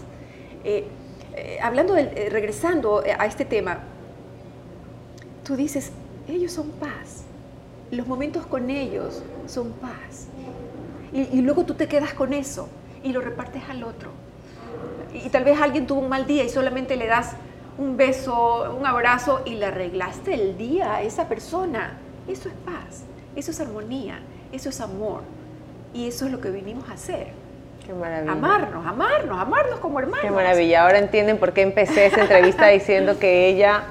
eh, 0.64 0.86
eh, 1.34 1.58
hablando 1.62 1.92
de, 1.92 2.30
regresando 2.30 3.02
a 3.18 3.26
este 3.26 3.44
tema, 3.44 3.80
tú 5.44 5.54
dices, 5.54 5.92
ellos 6.28 6.52
son 6.52 6.70
paz. 6.70 7.24
Los 7.90 8.06
momentos 8.06 8.46
con 8.46 8.70
ellos 8.70 9.22
son 9.46 9.72
paz. 9.72 10.28
Y, 11.12 11.40
luego 11.40 11.64
tú 11.64 11.74
te 11.74 11.88
quedas 11.88 12.12
con 12.12 12.32
eso 12.32 12.68
y 13.02 13.12
lo 13.12 13.20
repartes 13.20 13.62
al 13.70 13.84
otro. 13.84 14.10
Y, 15.14 15.28
tal 15.30 15.44
vez 15.44 15.60
alguien 15.60 15.86
tuvo 15.86 16.00
un 16.00 16.08
mal 16.08 16.26
día 16.26 16.44
y 16.44 16.48
solamente 16.48 16.96
le 16.96 17.06
das 17.06 17.32
un 17.78 17.96
beso, 17.96 18.76
un 18.78 18.86
abrazo 18.86 19.42
y 19.44 19.54
le 19.54 19.66
arreglaste 19.66 20.34
el 20.34 20.56
día 20.56 20.94
a 20.94 21.02
esa 21.02 21.28
persona. 21.28 21.98
Eso 22.26 22.48
es 22.48 22.54
paz, 22.64 23.04
eso 23.36 23.50
es 23.50 23.60
armonía, 23.60 24.20
eso 24.52 24.68
es 24.68 24.80
amor. 24.80 25.22
Y 25.92 26.08
eso 26.08 26.26
es 26.26 26.32
lo 26.32 26.40
que 26.40 26.50
vinimos 26.50 26.88
a 26.88 26.94
hacer. 26.94 27.28
Qué 27.86 27.92
maravilla. 27.92 28.32
Amarnos, 28.32 28.84
amarnos, 28.84 29.40
amarnos 29.40 29.80
como 29.80 30.00
hermanos. 30.00 30.22
Qué 30.22 30.30
maravilla. 30.30 30.82
Ahora 30.82 30.98
entienden 30.98 31.38
por 31.38 31.52
qué 31.52 31.62
empecé 31.62 32.06
esa 32.06 32.22
entrevista 32.22 32.66
diciendo 32.66 33.18
que 33.18 33.48
ella 33.48 33.84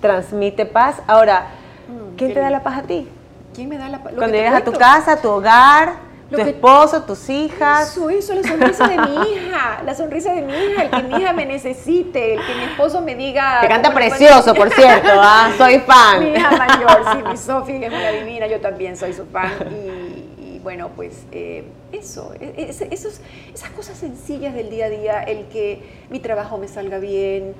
transmite 0.00 0.66
paz. 0.66 1.00
Ahora, 1.06 1.46
mm, 1.88 2.16
¿quién 2.16 2.34
te 2.34 2.40
da 2.40 2.50
la 2.50 2.62
paz 2.62 2.78
a 2.78 2.82
ti? 2.82 3.08
¿Quién 3.54 3.68
me 3.68 3.78
da 3.78 3.88
la 3.88 4.02
paz? 4.02 4.12
Cuando 4.16 4.36
llegas 4.36 4.54
a 4.54 4.64
tu 4.64 4.72
casa, 4.72 5.12
a 5.12 5.16
tu 5.16 5.28
hogar, 5.28 5.94
tu 6.30 6.40
esposo, 6.40 7.02
tus 7.02 7.28
hijas. 7.28 7.90
Eso, 7.90 8.08
eso, 8.10 8.34
la 8.34 8.42
sonrisa 8.42 8.88
de 8.88 8.98
mi 8.98 9.14
hija, 9.30 9.82
la 9.84 9.94
sonrisa 9.94 10.32
de 10.32 10.42
mi 10.42 10.52
hija, 10.52 10.84
el 10.84 10.90
que 10.90 11.02
mi 11.02 11.20
hija 11.20 11.32
me 11.32 11.46
necesite, 11.46 12.34
el 12.34 12.46
que 12.46 12.54
mi 12.54 12.64
esposo 12.64 13.00
me 13.00 13.14
diga... 13.14 13.60
Te 13.60 13.68
canta 13.68 13.92
precioso, 13.92 14.54
por 14.54 14.70
cierto, 14.74 15.08
¿ah? 15.12 15.52
soy 15.58 15.80
fan. 15.80 16.20
Mi 16.20 16.30
hija 16.30 16.50
mayor, 16.50 17.04
sí, 17.12 17.22
mi 17.28 17.36
Sofía, 17.36 17.80
que 17.80 17.86
es 17.86 17.92
una 17.92 18.10
divina, 18.10 18.46
yo 18.46 18.60
también 18.60 18.96
soy 18.96 19.12
su 19.12 19.26
fan. 19.26 19.52
Y, 19.70 20.58
bueno, 20.60 20.90
pues 20.94 21.24
eh, 21.32 21.64
eso, 21.90 22.34
e, 22.38 22.54
e, 22.56 22.88
esos, 22.90 23.20
esas 23.52 23.70
cosas 23.70 23.96
sencillas 23.96 24.54
del 24.54 24.70
día 24.70 24.86
a 24.86 24.90
día, 24.90 25.22
el 25.22 25.46
que 25.46 25.82
mi 26.10 26.20
trabajo 26.20 26.58
me 26.58 26.68
salga 26.68 26.98
bien, 26.98 27.54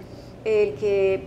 el 0.44 0.74
que 0.74 1.24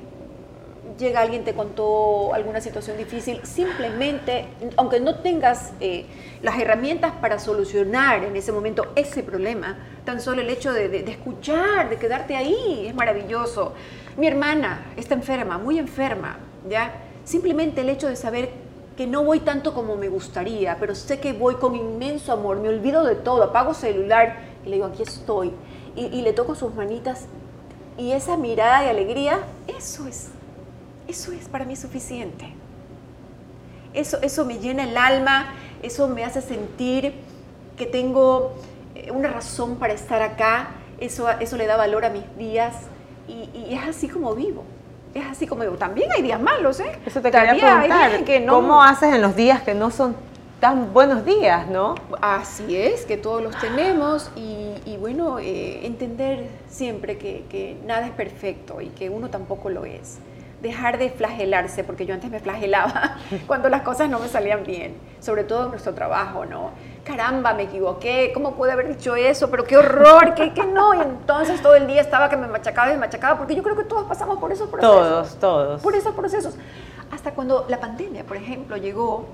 llega 0.98 1.22
alguien, 1.22 1.44
te 1.44 1.54
contó 1.54 2.34
alguna 2.34 2.62
situación 2.62 2.98
difícil, 2.98 3.40
simplemente, 3.44 4.46
aunque 4.78 5.00
no 5.00 5.16
tengas 5.20 5.74
eh, 5.80 6.06
las 6.42 6.60
herramientas 6.60 7.14
para 7.22 7.40
solucionar 7.40 8.24
en 8.24 8.36
ese 8.36 8.52
momento 8.52 8.92
ese 8.96 9.24
problema, 9.24 9.78
tan 10.06 10.20
solo 10.22 10.42
el 10.42 10.50
hecho 10.50 10.74
de, 10.74 11.10
escuchar, 11.10 11.90
de 11.90 11.98
quedarte 11.98 12.36
ahí, 12.36 12.88
es 12.88 12.96
maravilloso. 12.96 13.74
Mi 14.18 14.28
hermana 14.28 14.94
está 14.98 15.16
enferma, 15.16 15.58
muy 15.58 15.80
enferma, 15.80 16.38
¿ya? 16.70 16.92
Simplemente 17.24 17.82
el 17.82 17.90
hecho 17.90 18.08
de 18.08 18.16
saber 18.16 18.50
que 18.98 19.08
no 19.08 19.24
voy 19.24 19.40
tanto 19.40 19.74
como 19.74 19.96
me 19.96 20.10
gustaría, 20.10 20.78
pero 20.80 20.94
sé 20.94 21.20
que 21.20 21.34
voy 21.34 21.56
con 21.56 21.76
inmenso 21.76 22.34
amor, 22.34 22.58
me 22.58 22.70
olvido 22.70 23.04
de 23.04 23.16
todo, 23.16 23.44
apago 23.44 23.74
celular 23.74 24.42
y 24.64 24.70
le 24.70 24.76
digo, 24.76 24.86
aquí 24.86 25.02
estoy, 25.02 25.52
y, 25.96 26.06
y 26.06 26.22
le 26.22 26.34
toco 26.34 26.54
sus 26.54 26.76
manitas, 26.76 27.26
y 27.98 28.12
esa 28.12 28.38
mirada 28.38 28.82
de 28.82 28.90
alegría, 28.90 29.40
eso 29.68 30.08
es 30.08 30.30
eso 31.08 31.32
es 31.32 31.48
para 31.48 31.66
mí 31.66 31.76
suficiente. 31.76 32.46
Eso, 33.94 34.20
eso 34.22 34.46
me 34.46 34.60
llena 34.60 34.84
el 34.84 34.98
alma, 34.98 35.54
eso 35.82 36.08
me 36.08 36.24
hace 36.24 36.42
sentir 36.42 37.14
que 37.78 37.86
tengo 37.86 38.54
eh, 38.96 39.12
una 39.12 39.30
razón 39.30 39.78
para 39.78 39.94
estar 39.94 40.22
acá, 40.22 40.70
eso, 41.00 41.30
eso 41.30 41.58
le 41.58 41.68
da 41.68 41.78
valor 41.78 42.06
a 42.06 42.10
mis 42.10 42.24
días 42.38 42.74
y, 43.28 43.74
es 43.74 43.88
así 43.88 44.08
como 44.08 44.34
vivo. 44.36 44.64
Es 45.14 45.26
así 45.26 45.46
como 45.46 45.62
vivo. 45.62 45.76
También 45.76 46.12
hay 46.12 46.24
días 46.24 46.42
malos, 46.42 46.80
¿eh? 46.80 47.00
Eso 47.06 47.22
te 47.22 47.30
quería 47.30 47.56
preguntar. 47.56 48.24
Que 48.24 48.40
no... 48.40 48.54
¿Cómo 48.54 48.82
haces 48.82 49.14
en 49.14 49.22
los 49.22 49.36
días 49.36 49.62
que 49.62 49.76
no 49.76 49.92
son 49.92 50.16
tan 50.60 50.92
buenos 50.92 51.24
días, 51.24 51.68
no? 51.68 51.94
Así 52.22 52.76
es, 52.76 53.06
que 53.06 53.18
todos 53.18 53.44
los 53.44 53.56
tenemos 53.60 54.32
y, 54.36 54.98
bueno, 54.98 55.38
eh, 55.38 55.86
entender 55.86 56.50
siempre 56.68 57.18
que, 57.18 57.46
que 57.50 57.78
nada 57.86 58.08
es 58.08 58.12
perfecto 58.14 58.82
y 58.82 58.88
que 58.88 59.10
uno 59.10 59.30
tampoco 59.30 59.70
lo 59.70 59.86
es 59.86 60.18
dejar 60.64 60.98
de 60.98 61.10
flagelarse, 61.10 61.84
porque 61.84 62.06
yo 62.06 62.14
antes 62.14 62.32
me 62.32 62.40
flagelaba 62.40 63.18
cuando 63.48 63.70
las 63.70 63.82
cosas 63.82 64.10
no 64.10 64.18
me 64.18 64.30
salían 64.30 64.64
bien, 64.64 64.96
sobre 65.20 65.44
todo 65.44 65.66
en 65.66 65.72
nuestro 65.72 65.94
trabajo, 65.94 66.46
¿no? 66.46 66.72
Caramba, 67.04 67.54
me 67.54 67.64
equivoqué, 67.64 68.32
¿cómo 68.34 68.54
pude 68.54 68.72
haber 68.72 68.88
dicho 68.88 69.16
eso? 69.16 69.52
Pero 69.52 69.66
qué 69.66 69.76
horror, 69.78 70.34
qué, 70.36 70.54
qué 70.54 70.66
no. 70.66 70.94
Y 70.94 71.02
entonces 71.02 71.62
todo 71.62 71.76
el 71.76 71.86
día 71.86 72.00
estaba 72.00 72.30
que 72.30 72.38
me 72.38 72.48
machacaba 72.48 72.90
y 72.90 72.94
me 72.94 73.00
machacaba, 73.00 73.38
porque 73.38 73.56
yo 73.56 73.62
creo 73.62 73.76
que 73.76 73.84
todos 73.84 74.08
pasamos 74.08 74.40
por 74.40 74.54
esos 74.54 74.70
procesos. 74.70 74.96
Todos, 74.96 75.36
todos. 75.36 75.82
Por 75.82 75.96
esos 75.96 76.16
procesos. 76.16 76.56
Hasta 77.12 77.32
cuando 77.32 77.66
la 77.68 77.82
pandemia, 77.82 78.24
por 78.24 78.38
ejemplo, 78.38 78.78
llegó 78.78 79.26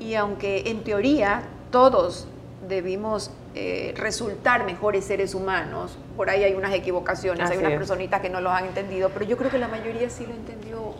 y 0.00 0.14
aunque 0.14 0.64
en 0.66 0.82
teoría 0.82 1.42
todos 1.70 2.26
debimos 2.68 3.30
eh, 3.54 3.94
resultar 3.96 4.64
mejores 4.64 5.04
seres 5.04 5.34
humanos. 5.34 5.98
Por 6.16 6.30
ahí 6.30 6.44
hay 6.44 6.54
unas 6.54 6.74
equivocaciones, 6.74 7.50
hay 7.50 7.58
unas 7.58 7.72
personitas 7.72 8.20
que 8.20 8.30
no 8.30 8.40
lo 8.40 8.50
han 8.50 8.66
entendido, 8.66 9.10
pero 9.10 9.24
yo 9.24 9.36
creo 9.36 9.50
que 9.50 9.58
la 9.58 9.68
mayoría 9.68 10.10
sí 10.10 10.26
lo 10.26 10.34
entendió. 10.34 10.94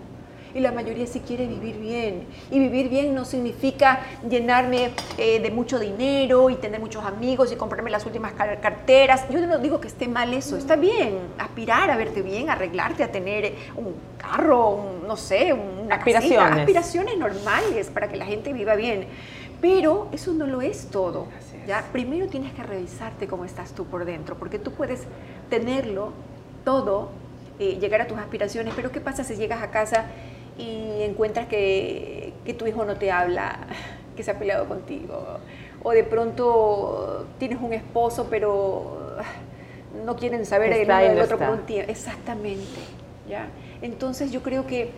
y 0.54 0.60
la 0.60 0.72
mayoría 0.72 1.06
sí 1.06 1.20
quiere 1.20 1.46
vivir 1.46 1.76
bien. 1.78 2.26
Y 2.50 2.58
vivir 2.58 2.88
bien 2.88 3.14
no 3.14 3.26
significa 3.26 4.00
llenarme 4.26 4.90
eh, 5.18 5.38
de 5.38 5.50
mucho 5.50 5.78
dinero 5.78 6.48
y 6.48 6.54
tener 6.54 6.80
muchos 6.80 7.04
amigos 7.04 7.52
y 7.52 7.56
comprarme 7.56 7.90
las 7.90 8.06
últimas 8.06 8.32
carteras. 8.32 9.28
Yo 9.28 9.46
no 9.46 9.58
digo 9.58 9.82
que 9.82 9.88
esté 9.88 10.08
mal 10.08 10.32
eso, 10.32 10.56
está 10.56 10.76
bien 10.76 11.18
aspirar 11.36 11.90
a 11.90 11.96
verte 11.98 12.22
bien, 12.22 12.48
arreglarte, 12.48 13.04
a 13.04 13.12
tener 13.12 13.54
un 13.76 13.94
carro, 14.16 15.00
no 15.06 15.16
sé, 15.18 15.52
una 15.52 15.96
aspiraciones. 15.96 16.60
aspiraciones 16.60 17.18
normales 17.18 17.90
para 17.90 18.08
que 18.08 18.16
la 18.16 18.24
gente 18.24 18.54
viva 18.54 18.76
bien. 18.76 19.08
Pero 19.60 20.08
eso 20.12 20.32
no 20.32 20.46
lo 20.46 20.60
es 20.62 20.88
todo. 20.90 21.28
¿Ya? 21.66 21.84
Primero 21.92 22.28
tienes 22.28 22.52
que 22.52 22.62
revisarte 22.62 23.26
cómo 23.26 23.44
estás 23.44 23.72
tú 23.72 23.86
por 23.86 24.04
dentro, 24.04 24.36
porque 24.36 24.58
tú 24.58 24.72
puedes 24.72 25.02
tenerlo 25.50 26.12
todo, 26.64 27.10
eh, 27.58 27.78
llegar 27.80 28.00
a 28.00 28.06
tus 28.06 28.18
aspiraciones, 28.18 28.74
pero 28.74 28.90
¿qué 28.92 29.00
pasa 29.00 29.24
si 29.24 29.36
llegas 29.36 29.62
a 29.62 29.70
casa 29.70 30.06
y 30.58 31.02
encuentras 31.02 31.46
que, 31.46 32.32
que 32.44 32.54
tu 32.54 32.66
hijo 32.66 32.84
no 32.84 32.96
te 32.96 33.10
habla, 33.10 33.58
que 34.16 34.22
se 34.22 34.30
ha 34.30 34.38
peleado 34.38 34.66
contigo? 34.66 35.38
O 35.82 35.90
de 35.92 36.04
pronto 36.04 37.26
tienes 37.38 37.60
un 37.60 37.72
esposo, 37.72 38.26
pero 38.30 39.16
no 40.04 40.16
quieren 40.16 40.44
saber 40.44 40.72
el 40.72 40.84
uno 40.84 40.98
del 40.98 41.20
otro 41.20 41.38
por 41.38 41.50
un 41.50 41.66
tiempo. 41.66 41.90
Exactamente. 41.90 42.80
¿ya? 43.28 43.48
Entonces 43.82 44.32
yo 44.32 44.42
creo 44.42 44.66
que 44.66 44.90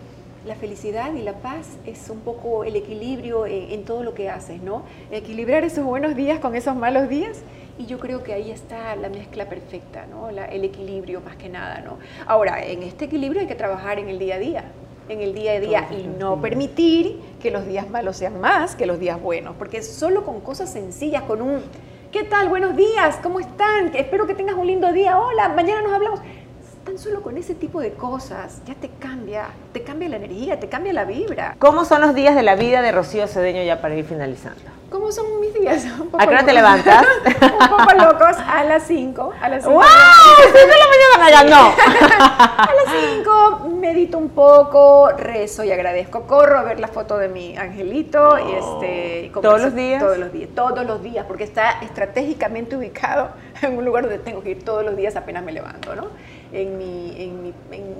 la 0.45 0.55
felicidad 0.55 1.13
y 1.13 1.21
la 1.21 1.33
paz 1.33 1.77
es 1.85 2.09
un 2.09 2.21
poco 2.21 2.63
el 2.63 2.75
equilibrio 2.75 3.45
en, 3.45 3.83
todo 3.83 4.03
lo 4.03 4.13
que 4.13 4.29
haces, 4.29 4.61
¿no? 4.61 4.83
Equilibrar 5.11 5.63
esos 5.63 5.83
buenos 5.83 6.15
días 6.15 6.39
con 6.39 6.55
esos 6.55 6.75
malos 6.75 7.09
días 7.09 7.41
y 7.77 7.85
yo 7.85 7.99
creo 7.99 8.23
que 8.23 8.33
ahí 8.33 8.51
está 8.51 8.95
la 8.95 9.09
mezcla 9.09 9.47
perfecta, 9.47 10.05
¿no? 10.05 10.29
el 10.29 10.63
equilibrio 10.63 11.21
más 11.21 11.35
que 11.35 11.49
nada, 11.49 11.81
¿no? 11.81 11.97
Ahora, 12.25 12.63
en 12.63 12.83
este 12.83 13.05
equilibrio 13.05 13.41
hay 13.41 13.47
que 13.47 13.55
trabajar 13.55 13.99
en 13.99 14.09
el 14.09 14.19
día 14.19 14.35
a 14.35 14.39
día, 14.39 14.63
en 15.09 15.21
el 15.21 15.33
día 15.33 15.53
a 15.53 15.59
día 15.59 15.87
y 15.91 16.07
no 16.07 16.39
permitir 16.41 17.19
que 17.41 17.51
los 17.51 17.65
días 17.65 17.89
malos 17.89 18.17
sean 18.17 18.39
más 18.39 18.75
que 18.75 18.85
los 18.85 18.99
días 18.99 19.21
buenos, 19.21 19.55
porque 19.57 19.81
solo 19.81 20.23
con 20.23 20.39
cosas 20.41 20.71
sencillas, 20.71 21.23
con 21.23 21.41
un 21.41 21.61
¿qué 22.11 22.23
tal? 22.23 22.49
Buenos 22.49 22.75
días, 22.75 23.19
¿cómo 23.21 23.39
están? 23.39 23.95
Espero 23.95 24.25
que 24.25 24.33
tengas 24.33 24.55
un 24.55 24.65
lindo 24.65 24.91
día, 24.91 25.19
hola, 25.19 25.49
mañana 25.49 25.81
nos 25.81 25.93
hablamos 25.93 26.21
tan 26.89 26.97
solo 26.97 27.21
con 27.21 27.37
ese 27.37 27.53
tipo 27.53 27.79
de 27.81 27.93
cosas 27.93 28.63
ya 28.65 28.73
te 28.73 28.89
cambia, 28.89 29.49
te 29.73 29.83
cambia 29.83 30.09
la 30.09 30.15
energía, 30.15 30.59
te 30.59 30.69
cambia 30.69 30.91
la 30.91 31.05
vibra. 31.05 31.55
¿Cómo 31.59 31.85
son 31.85 32.01
los 32.01 32.15
días 32.15 32.33
de 32.33 32.41
la 32.41 32.55
vida 32.55 32.81
de 32.81 32.91
Rocío 32.91 33.27
Cedeño 33.27 33.61
ya 33.61 33.79
para 33.79 33.93
ir 33.93 34.05
finalizando? 34.05 34.59
¿Cómo 34.89 35.11
son 35.11 35.39
mis 35.39 35.53
días? 35.53 35.85
¿A 36.17 36.25
qué 36.25 36.33
hora 36.33 36.43
te 36.43 36.51
levantas? 36.51 37.05
un 37.41 37.69
poco 37.69 37.93
locos, 37.93 38.37
a 38.43 38.63
las 38.63 38.87
5. 38.87 39.33
A 39.39 39.49
las 39.49 39.63
5 39.65 39.75
¡Wow! 39.75 39.83
de 40.51 40.67
la 40.67 40.87
mañana 41.19 41.29
ya 41.29 41.43
no. 41.43 41.67
a 42.57 42.69
las 42.73 42.95
5 43.17 43.69
medito 43.79 44.17
un 44.17 44.29
poco, 44.29 45.11
rezo 45.11 45.63
y 45.63 45.71
agradezco. 45.71 46.23
Corro 46.23 46.57
a 46.57 46.63
ver 46.63 46.79
la 46.79 46.87
foto 46.87 47.19
de 47.19 47.27
mi 47.27 47.55
angelito 47.55 48.37
y 48.39 48.53
este. 48.53 49.31
¿Todos 49.33 49.61
los 49.61 49.75
días? 49.75 50.01
Todos 50.01 50.17
los 50.17 50.33
días, 50.33 50.49
todos 50.55 50.85
los 50.85 51.03
días, 51.03 51.25
porque 51.27 51.43
está 51.43 51.81
estratégicamente 51.81 52.75
ubicado 52.75 53.29
en 53.61 53.77
un 53.77 53.85
lugar 53.85 54.03
donde 54.03 54.19
tengo 54.19 54.41
que 54.41 54.51
ir 54.51 54.65
todos 54.65 54.83
los 54.83 54.95
días 54.95 55.15
apenas 55.15 55.43
me 55.43 55.51
levanto, 55.51 55.95
¿no? 55.95 56.07
En 56.51 56.77
mi, 56.77 57.13
en 57.17 57.43
mi, 57.43 57.53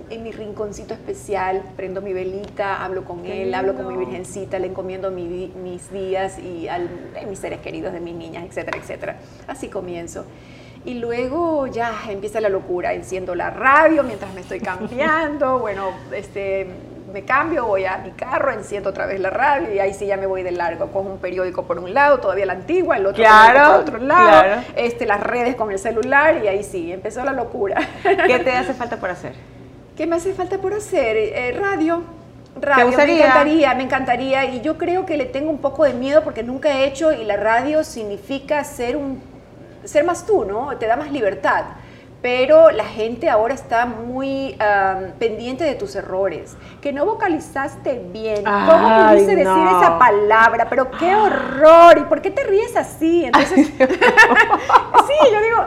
en, 0.10 0.24
mi 0.24 0.32
rinconcito 0.32 0.94
especial, 0.94 1.64
prendo 1.76 2.02
mi 2.02 2.14
velita, 2.14 2.84
hablo 2.84 3.06
con 3.06 3.26
él, 3.26 3.54
hablo 3.54 3.76
con 3.76 3.88
mi 3.88 3.98
virgencita, 3.98 4.58
le 4.60 4.68
encomiendo 4.68 5.12
mis 5.12 5.92
días 5.92 6.40
y 6.40 6.68
a 6.68 6.80
mis 7.28 7.40
seres 7.40 7.60
queridos 7.60 7.94
de 7.94 8.00
mis 8.00 8.16
niñas, 8.16 8.46
etcétera, 8.46 8.78
etcétera. 8.78 9.20
Así 9.48 9.68
comienzo. 9.68 10.26
Y 10.86 10.96
luego 10.96 11.68
ya 11.68 11.94
empieza 12.10 12.40
la 12.40 12.50
locura, 12.50 12.94
enciendo 12.94 13.36
la 13.36 13.50
radio 13.50 14.04
mientras 14.04 14.34
me 14.34 14.42
estoy 14.42 14.60
cambiando, 14.62 15.60
bueno, 15.60 15.92
este, 16.14 16.68
me 17.12 17.24
cambio, 17.24 17.66
voy 17.66 17.86
a 17.86 17.98
mi 17.98 18.12
carro, 18.12 18.52
enciendo 18.52 18.90
otra 18.90 19.06
vez 19.06 19.20
la 19.20 19.30
radio 19.30 19.74
y 19.74 19.80
ahí 19.80 19.94
sí 19.94 20.06
ya 20.06 20.18
me 20.18 20.26
voy 20.26 20.44
de 20.44 20.52
largo. 20.52 20.88
Cojo 20.88 21.10
un 21.10 21.20
periódico 21.20 21.64
por 21.64 21.80
un 21.80 21.94
lado, 21.94 22.20
todavía 22.20 22.46
la 22.46 22.54
antigua, 22.54 22.98
el 22.98 23.06
otro 23.06 23.24
por 23.24 23.82
otro 23.82 23.98
lado, 24.00 24.64
este, 24.76 25.06
las 25.06 25.20
redes 25.20 25.56
con 25.56 25.72
el 25.72 25.80
celular 25.80 26.44
y 26.44 26.48
ahí 26.48 26.64
sí, 26.64 26.92
empezó 26.92 27.24
la 27.24 27.34
locura. 27.34 27.80
¿Qué 28.04 28.40
te 28.40 28.52
hace 28.52 28.74
falta 28.74 28.98
por 28.98 29.10
hacer? 29.10 29.34
¿Qué 29.98 30.08
me 30.08 30.16
hace 30.16 30.34
falta 30.34 30.58
por 30.60 30.74
hacer? 30.74 31.18
Eh, 31.18 31.58
radio. 31.60 32.04
Radio, 32.60 32.98
me 32.98 33.18
encantaría, 33.18 33.74
me 33.74 33.84
encantaría. 33.84 34.46
Y 34.46 34.62
yo 34.62 34.78
creo 34.78 35.06
que 35.06 35.18
le 35.18 35.26
tengo 35.26 35.50
un 35.50 35.60
poco 35.60 35.84
de 35.86 35.94
miedo 35.94 36.24
porque 36.24 36.44
nunca 36.44 36.70
he 36.70 36.86
hecho 36.86 37.12
y 37.12 37.24
la 37.24 37.38
radio 37.38 37.84
significa 37.84 38.64
ser 38.64 38.98
un 38.98 39.22
ser 39.86 40.04
más 40.04 40.26
tú, 40.26 40.46
¿no? 40.46 40.76
Te 40.78 40.88
da 40.88 40.96
más 40.98 41.12
libertad 41.12 41.64
pero 42.22 42.72
la 42.72 42.86
gente 42.86 43.30
ahora 43.30 43.54
está 43.54 43.86
muy 43.86 44.58
pendiente 45.20 45.64
de 45.64 45.76
tus 45.76 45.96
errores, 45.96 46.58
que 46.82 46.92
no 46.92 47.06
vocalizaste 47.06 48.02
bien, 48.12 48.44
cómo 48.44 49.10
pudiste 49.10 49.36
decir 49.36 49.68
esa 49.78 49.98
palabra, 49.98 50.68
pero 50.70 50.92
qué 50.92 51.16
horror, 51.16 51.98
¿y 51.98 52.04
por 52.04 52.22
qué 52.22 52.32
te 52.32 52.44
ríes 52.44 52.76
así? 52.76 53.26
Entonces, 53.26 53.68
sí, 53.78 55.16
yo 55.32 55.42
digo, 55.42 55.66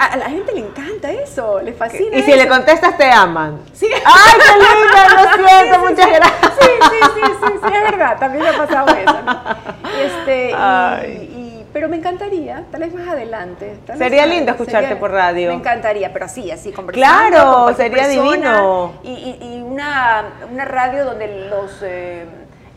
a 0.00 0.16
la 0.16 0.26
gente 0.26 0.52
le 0.52 0.60
encanta 0.60 1.10
eso, 1.10 1.60
le 1.60 1.72
fascina. 1.72 2.16
Y 2.16 2.22
si 2.22 2.34
le 2.34 2.48
contestas, 2.48 2.96
te 2.96 3.10
aman. 3.10 3.60
Sí. 3.72 3.88
¡Ay, 3.92 4.40
qué 4.40 4.52
linda! 4.58 5.38
Lo 5.38 5.48
siento, 5.48 5.78
muchas 5.80 6.10
gracias. 6.10 6.52
Sí, 6.60 6.68
sí, 6.80 6.98
sí, 7.14 7.20
sí, 7.40 7.52
sí, 7.62 7.74
es 7.74 7.90
verdad, 7.90 8.18
también 8.18 8.44
me 8.44 8.50
ha 8.50 8.56
pasado 8.56 8.88
eso. 8.96 9.22
¿no? 9.22 9.74
Este, 9.94 10.50
y, 10.50 11.33
pero 11.74 11.88
me 11.88 11.96
encantaría, 11.96 12.64
tal 12.70 12.82
vez 12.82 12.94
más 12.94 13.08
adelante. 13.08 13.80
sería 13.98 14.24
lindo 14.26 14.52
escucharte 14.52 14.94
por 14.94 15.10
radio. 15.10 15.48
Me 15.48 15.56
encantaría, 15.56 16.12
pero 16.12 16.26
así, 16.26 16.48
así, 16.52 16.70
conversando. 16.70 17.28
Claro, 17.28 17.74
sería 17.74 18.06
divino. 18.06 18.92
Y, 19.02 19.60
una, 19.60 20.24
una, 20.52 20.64
radio 20.64 21.04
donde 21.04 21.48
los... 21.50 21.82
Eh, 21.82 22.26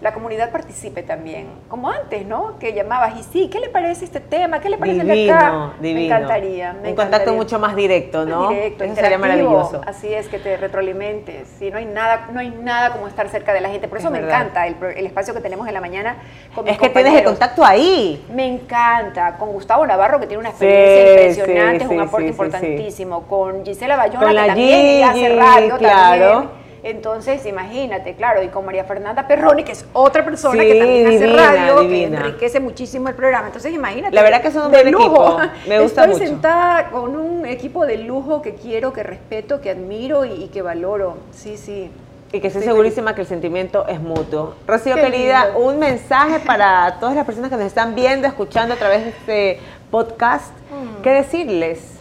la 0.01 0.13
comunidad 0.13 0.51
participe 0.51 1.01
también, 1.01 1.47
como 1.67 1.89
antes, 1.89 2.23
¿no? 2.23 2.59
Que 2.59 2.73
llamabas 2.73 3.19
y 3.19 3.23
sí, 3.23 3.49
¿qué 3.49 3.59
le 3.59 3.69
parece 3.69 4.05
este 4.05 4.19
tema? 4.19 4.59
¿Qué 4.59 4.69
le 4.69 4.77
parece 4.77 5.03
divino, 5.03 5.33
acá? 5.33 5.73
Divino. 5.79 5.99
Me 5.99 6.05
encantaría. 6.05 6.73
Me 6.73 6.89
Un 6.89 6.95
contacto 6.95 7.33
mucho 7.33 7.57
más 7.57 7.75
directo, 7.75 8.23
¿no? 8.23 8.49
Directo, 8.49 8.83
Eso 8.83 8.93
sería 8.93 9.17
maravilloso. 9.17 9.81
Así 9.87 10.13
es, 10.13 10.27
que 10.27 10.37
te 10.37 10.55
retroalimentes. 10.55 11.47
Sí, 11.57 11.71
no 11.71 11.79
hay 11.79 11.85
nada, 11.85 12.27
no 12.31 12.39
hay 12.39 12.51
nada 12.51 12.91
como 12.91 13.07
estar 13.07 13.27
cerca 13.29 13.53
de 13.53 13.61
la 13.61 13.69
gente. 13.69 13.87
Por 13.87 13.97
eso 13.97 14.11
me 14.11 14.19
encanta 14.19 14.67
el, 14.67 15.05
espacio 15.07 15.33
que 15.33 15.41
tenemos 15.41 15.67
en 15.67 15.73
la 15.73 15.81
mañana 15.81 16.17
con 16.53 16.67
Es 16.67 16.77
que 16.77 16.89
tienes 16.89 17.15
el 17.15 17.23
contacto 17.23 17.65
ahí. 17.65 18.23
Me 18.31 18.45
encanta. 18.45 19.37
Con 19.37 19.51
Gustavo 19.51 19.87
Navarro, 19.87 20.19
que 20.19 20.27
tiene 20.27 20.41
una 20.41 20.49
experiencia 20.49 21.09
impresionante, 21.09 21.85
es 21.85 21.89
un 21.89 22.01
aporte 22.01 22.27
importantísimo. 22.27 23.23
Con 23.23 23.65
Gisela 23.65 23.95
Bayona, 23.95 24.19
con 24.19 24.27
que 24.27 24.33
la 24.35 24.45
también 24.45 25.03
hace 25.09 25.35
radio 25.35 25.77
claro. 25.77 26.29
también 26.29 26.66
entonces, 26.83 27.45
imagínate, 27.45 28.15
claro, 28.15 28.43
y 28.43 28.49
con 28.49 28.65
María 28.65 28.83
Fernanda 28.83 29.27
Perroni, 29.27 29.63
que 29.63 29.71
es 29.71 29.85
otra 29.93 30.23
persona 30.23 30.63
que 30.63 30.75
también 30.75 31.07
hace 31.07 31.33
radio, 31.33 31.87
que 31.87 32.03
enriquece 32.03 32.59
muchísimo 32.59 33.09
el 33.09 33.15
programa. 33.15 33.47
Entonces, 33.47 33.73
imagínate. 33.73 34.15
La 34.15 34.21
verdad 34.21 34.41
que 34.41 34.51
son 34.51 34.67
un 34.67 34.71
buen 34.71 34.91
lujo. 34.91 35.37
Me 35.67 35.79
gusta 35.79 36.05
Estoy 36.05 36.27
sentada 36.27 36.89
con 36.89 37.15
un 37.15 37.45
equipo 37.45 37.85
de 37.85 37.97
lujo 37.97 38.41
que 38.41 38.53
quiero, 38.55 38.93
que 38.93 39.03
respeto, 39.03 39.59
que 39.59 39.71
admiro 39.71 40.25
y, 40.25 40.47
que 40.47 40.61
valoro. 40.61 41.17
Sí, 41.31 41.57
sí. 41.57 41.89
Y 42.31 42.41
que 42.41 42.47
estoy 42.47 42.63
segurísima 42.63 43.15
que 43.15 43.21
el 43.21 43.27
sentimiento 43.27 43.87
es 43.87 44.01
mutuo. 44.01 44.55
Rocío, 44.67 44.95
querida, 44.95 45.53
un 45.55 45.79
mensaje 45.79 46.39
para 46.39 46.97
todas 46.99 47.15
las 47.15 47.25
personas 47.25 47.49
que 47.49 47.55
nos 47.55 47.65
están 47.65 47.95
viendo, 47.95 48.27
escuchando 48.27 48.73
a 48.73 48.77
través 48.77 49.03
de 49.03 49.09
este 49.09 49.59
podcast. 49.89 50.51
Mm. 50.69 51.01
¿Qué 51.01 51.09
decirles? 51.11 51.97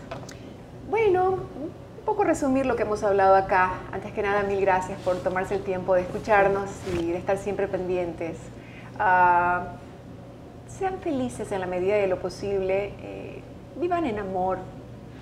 Bueno, 0.91 1.39
poco 2.07 2.23
resumir 2.23 2.65
lo 2.67 2.77
que 2.77 2.85
hemos 2.85 3.03
hablado 3.03 3.35
acá. 3.35 3.73
Antes 3.93 4.13
que 4.13 4.23
nada, 4.23 4.45
mil 4.45 4.61
gracias 4.61 4.99
por 5.01 5.17
tomarse 5.17 5.57
el 5.57 5.63
tiempo 5.63 5.95
de 5.97 6.03
escucharnos 6.03 6.71
y 6.95 7.11
de 7.11 7.19
estar 7.19 7.37
siempre 7.37 7.67
pendientes. 7.67 8.39
Ah, 8.99 9.73
sean 10.79 11.01
felices 11.01 11.51
en 11.51 11.61
la 11.61 11.67
medida 11.67 11.97
de 11.97 12.07
lo 12.07 12.21
posible, 12.21 12.95
eh, 13.03 13.43
vivan 13.75 14.07
en 14.07 14.21
amor. 14.21 14.59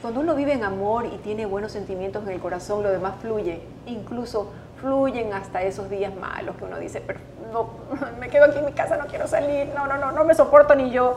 Cuando 0.02 0.20
uno 0.20 0.34
vive 0.34 0.52
en 0.52 0.62
amor 0.62 1.06
y 1.06 1.16
tiene 1.18 1.46
buenos 1.46 1.72
sentimientos 1.72 2.22
en 2.24 2.32
el 2.32 2.40
corazón, 2.40 2.82
lo 2.82 2.90
demás 2.90 3.14
fluye. 3.20 3.62
Incluso 3.86 4.52
fluyen 4.78 5.32
hasta 5.32 5.62
esos 5.62 5.88
días 5.88 6.14
malos 6.14 6.56
que 6.56 6.64
uno 6.64 6.78
dice, 6.78 7.00
pero 7.00 7.18
no, 7.50 7.70
me 8.20 8.28
quedo 8.28 8.44
aquí 8.44 8.58
en 8.58 8.66
mi 8.66 8.72
casa, 8.72 8.98
no 8.98 9.06
quiero 9.06 9.26
salir, 9.26 9.68
no, 9.74 9.86
no, 9.86 9.96
no, 9.96 10.12
no 10.12 10.24
me 10.24 10.34
soporto 10.34 10.74
ni 10.74 10.90
yo 10.90 11.16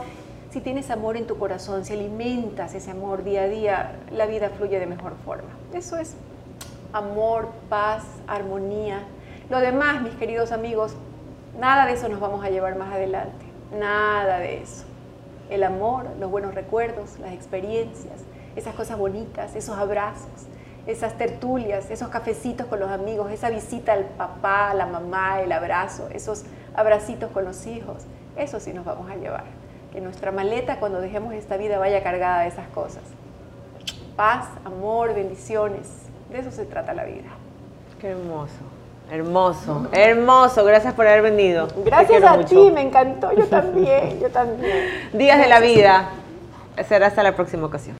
si 0.51 0.61
tienes 0.61 0.89
amor 0.91 1.17
en 1.17 1.27
tu 1.27 1.37
corazón, 1.37 1.83
si 1.83 1.93
alimentas 1.93 2.73
ese 2.73 2.91
amor 2.91 3.23
día 3.23 3.43
a 3.43 3.47
día, 3.47 3.95
la 4.11 4.25
vida 4.25 4.49
fluye 4.49 4.79
de 4.79 4.85
mejor 4.85 5.15
forma. 5.25 5.49
Eso 5.73 5.97
es 5.97 6.15
amor, 6.93 7.49
paz, 7.69 8.03
armonía. 8.27 9.01
Lo 9.49 9.59
demás, 9.59 10.01
mis 10.01 10.15
queridos 10.15 10.51
amigos, 10.51 10.93
nada 11.59 11.85
de 11.85 11.93
eso 11.93 12.07
nos 12.07 12.19
vamos 12.19 12.45
a 12.45 12.49
llevar 12.49 12.77
más 12.77 12.93
adelante. 12.93 13.45
Nada 13.77 14.39
de 14.39 14.61
eso. 14.61 14.85
El 15.49 15.63
amor, 15.63 16.05
los 16.19 16.31
buenos 16.31 16.55
recuerdos, 16.55 17.19
las 17.19 17.33
experiencias, 17.33 18.21
esas 18.55 18.73
cosas 18.73 18.97
bonitas, 18.97 19.53
esos 19.55 19.77
abrazos, 19.77 20.47
esas 20.85 21.17
tertulias, 21.17 21.91
esos 21.91 22.07
cafecitos 22.07 22.67
con 22.67 22.79
los 22.79 22.89
amigos, 22.89 23.31
esa 23.31 23.49
visita 23.49 23.91
al 23.91 24.05
papá, 24.05 24.73
la 24.73 24.85
mamá, 24.85 25.41
el 25.41 25.51
abrazo, 25.51 26.07
esos 26.13 26.45
abracitos 26.73 27.31
con 27.31 27.43
los 27.43 27.67
hijos, 27.67 28.03
eso 28.37 28.61
sí 28.61 28.71
nos 28.71 28.85
vamos 28.85 29.09
a 29.11 29.15
llevar 29.15 29.66
que 29.91 30.01
nuestra 30.01 30.31
maleta 30.31 30.79
cuando 30.79 31.01
dejemos 31.01 31.33
esta 31.33 31.57
vida 31.57 31.79
vaya 31.79 32.03
cargada 32.03 32.41
de 32.41 32.49
esas 32.49 32.67
cosas. 32.69 33.03
Paz, 34.15 34.47
amor, 34.65 35.13
bendiciones. 35.13 35.87
De 36.31 36.39
eso 36.39 36.51
se 36.51 36.65
trata 36.65 36.93
la 36.93 37.05
vida. 37.05 37.29
Qué 37.99 38.09
hermoso. 38.09 38.53
Hermoso, 39.09 39.87
hermoso. 39.93 40.65
Gracias 40.65 40.93
por 40.93 41.07
haber 41.07 41.21
venido. 41.21 41.67
Gracias 41.85 42.23
a 42.23 42.37
ti, 42.43 42.71
me 42.71 42.81
encantó. 42.81 43.31
Yo 43.31 43.45
también, 43.47 44.19
yo 44.19 44.29
también. 44.29 45.09
Días 45.13 45.39
de 45.39 45.47
la 45.47 45.59
vida. 45.59 46.09
Será 46.87 47.07
hasta 47.07 47.23
la 47.23 47.35
próxima 47.35 47.65
ocasión. 47.65 47.96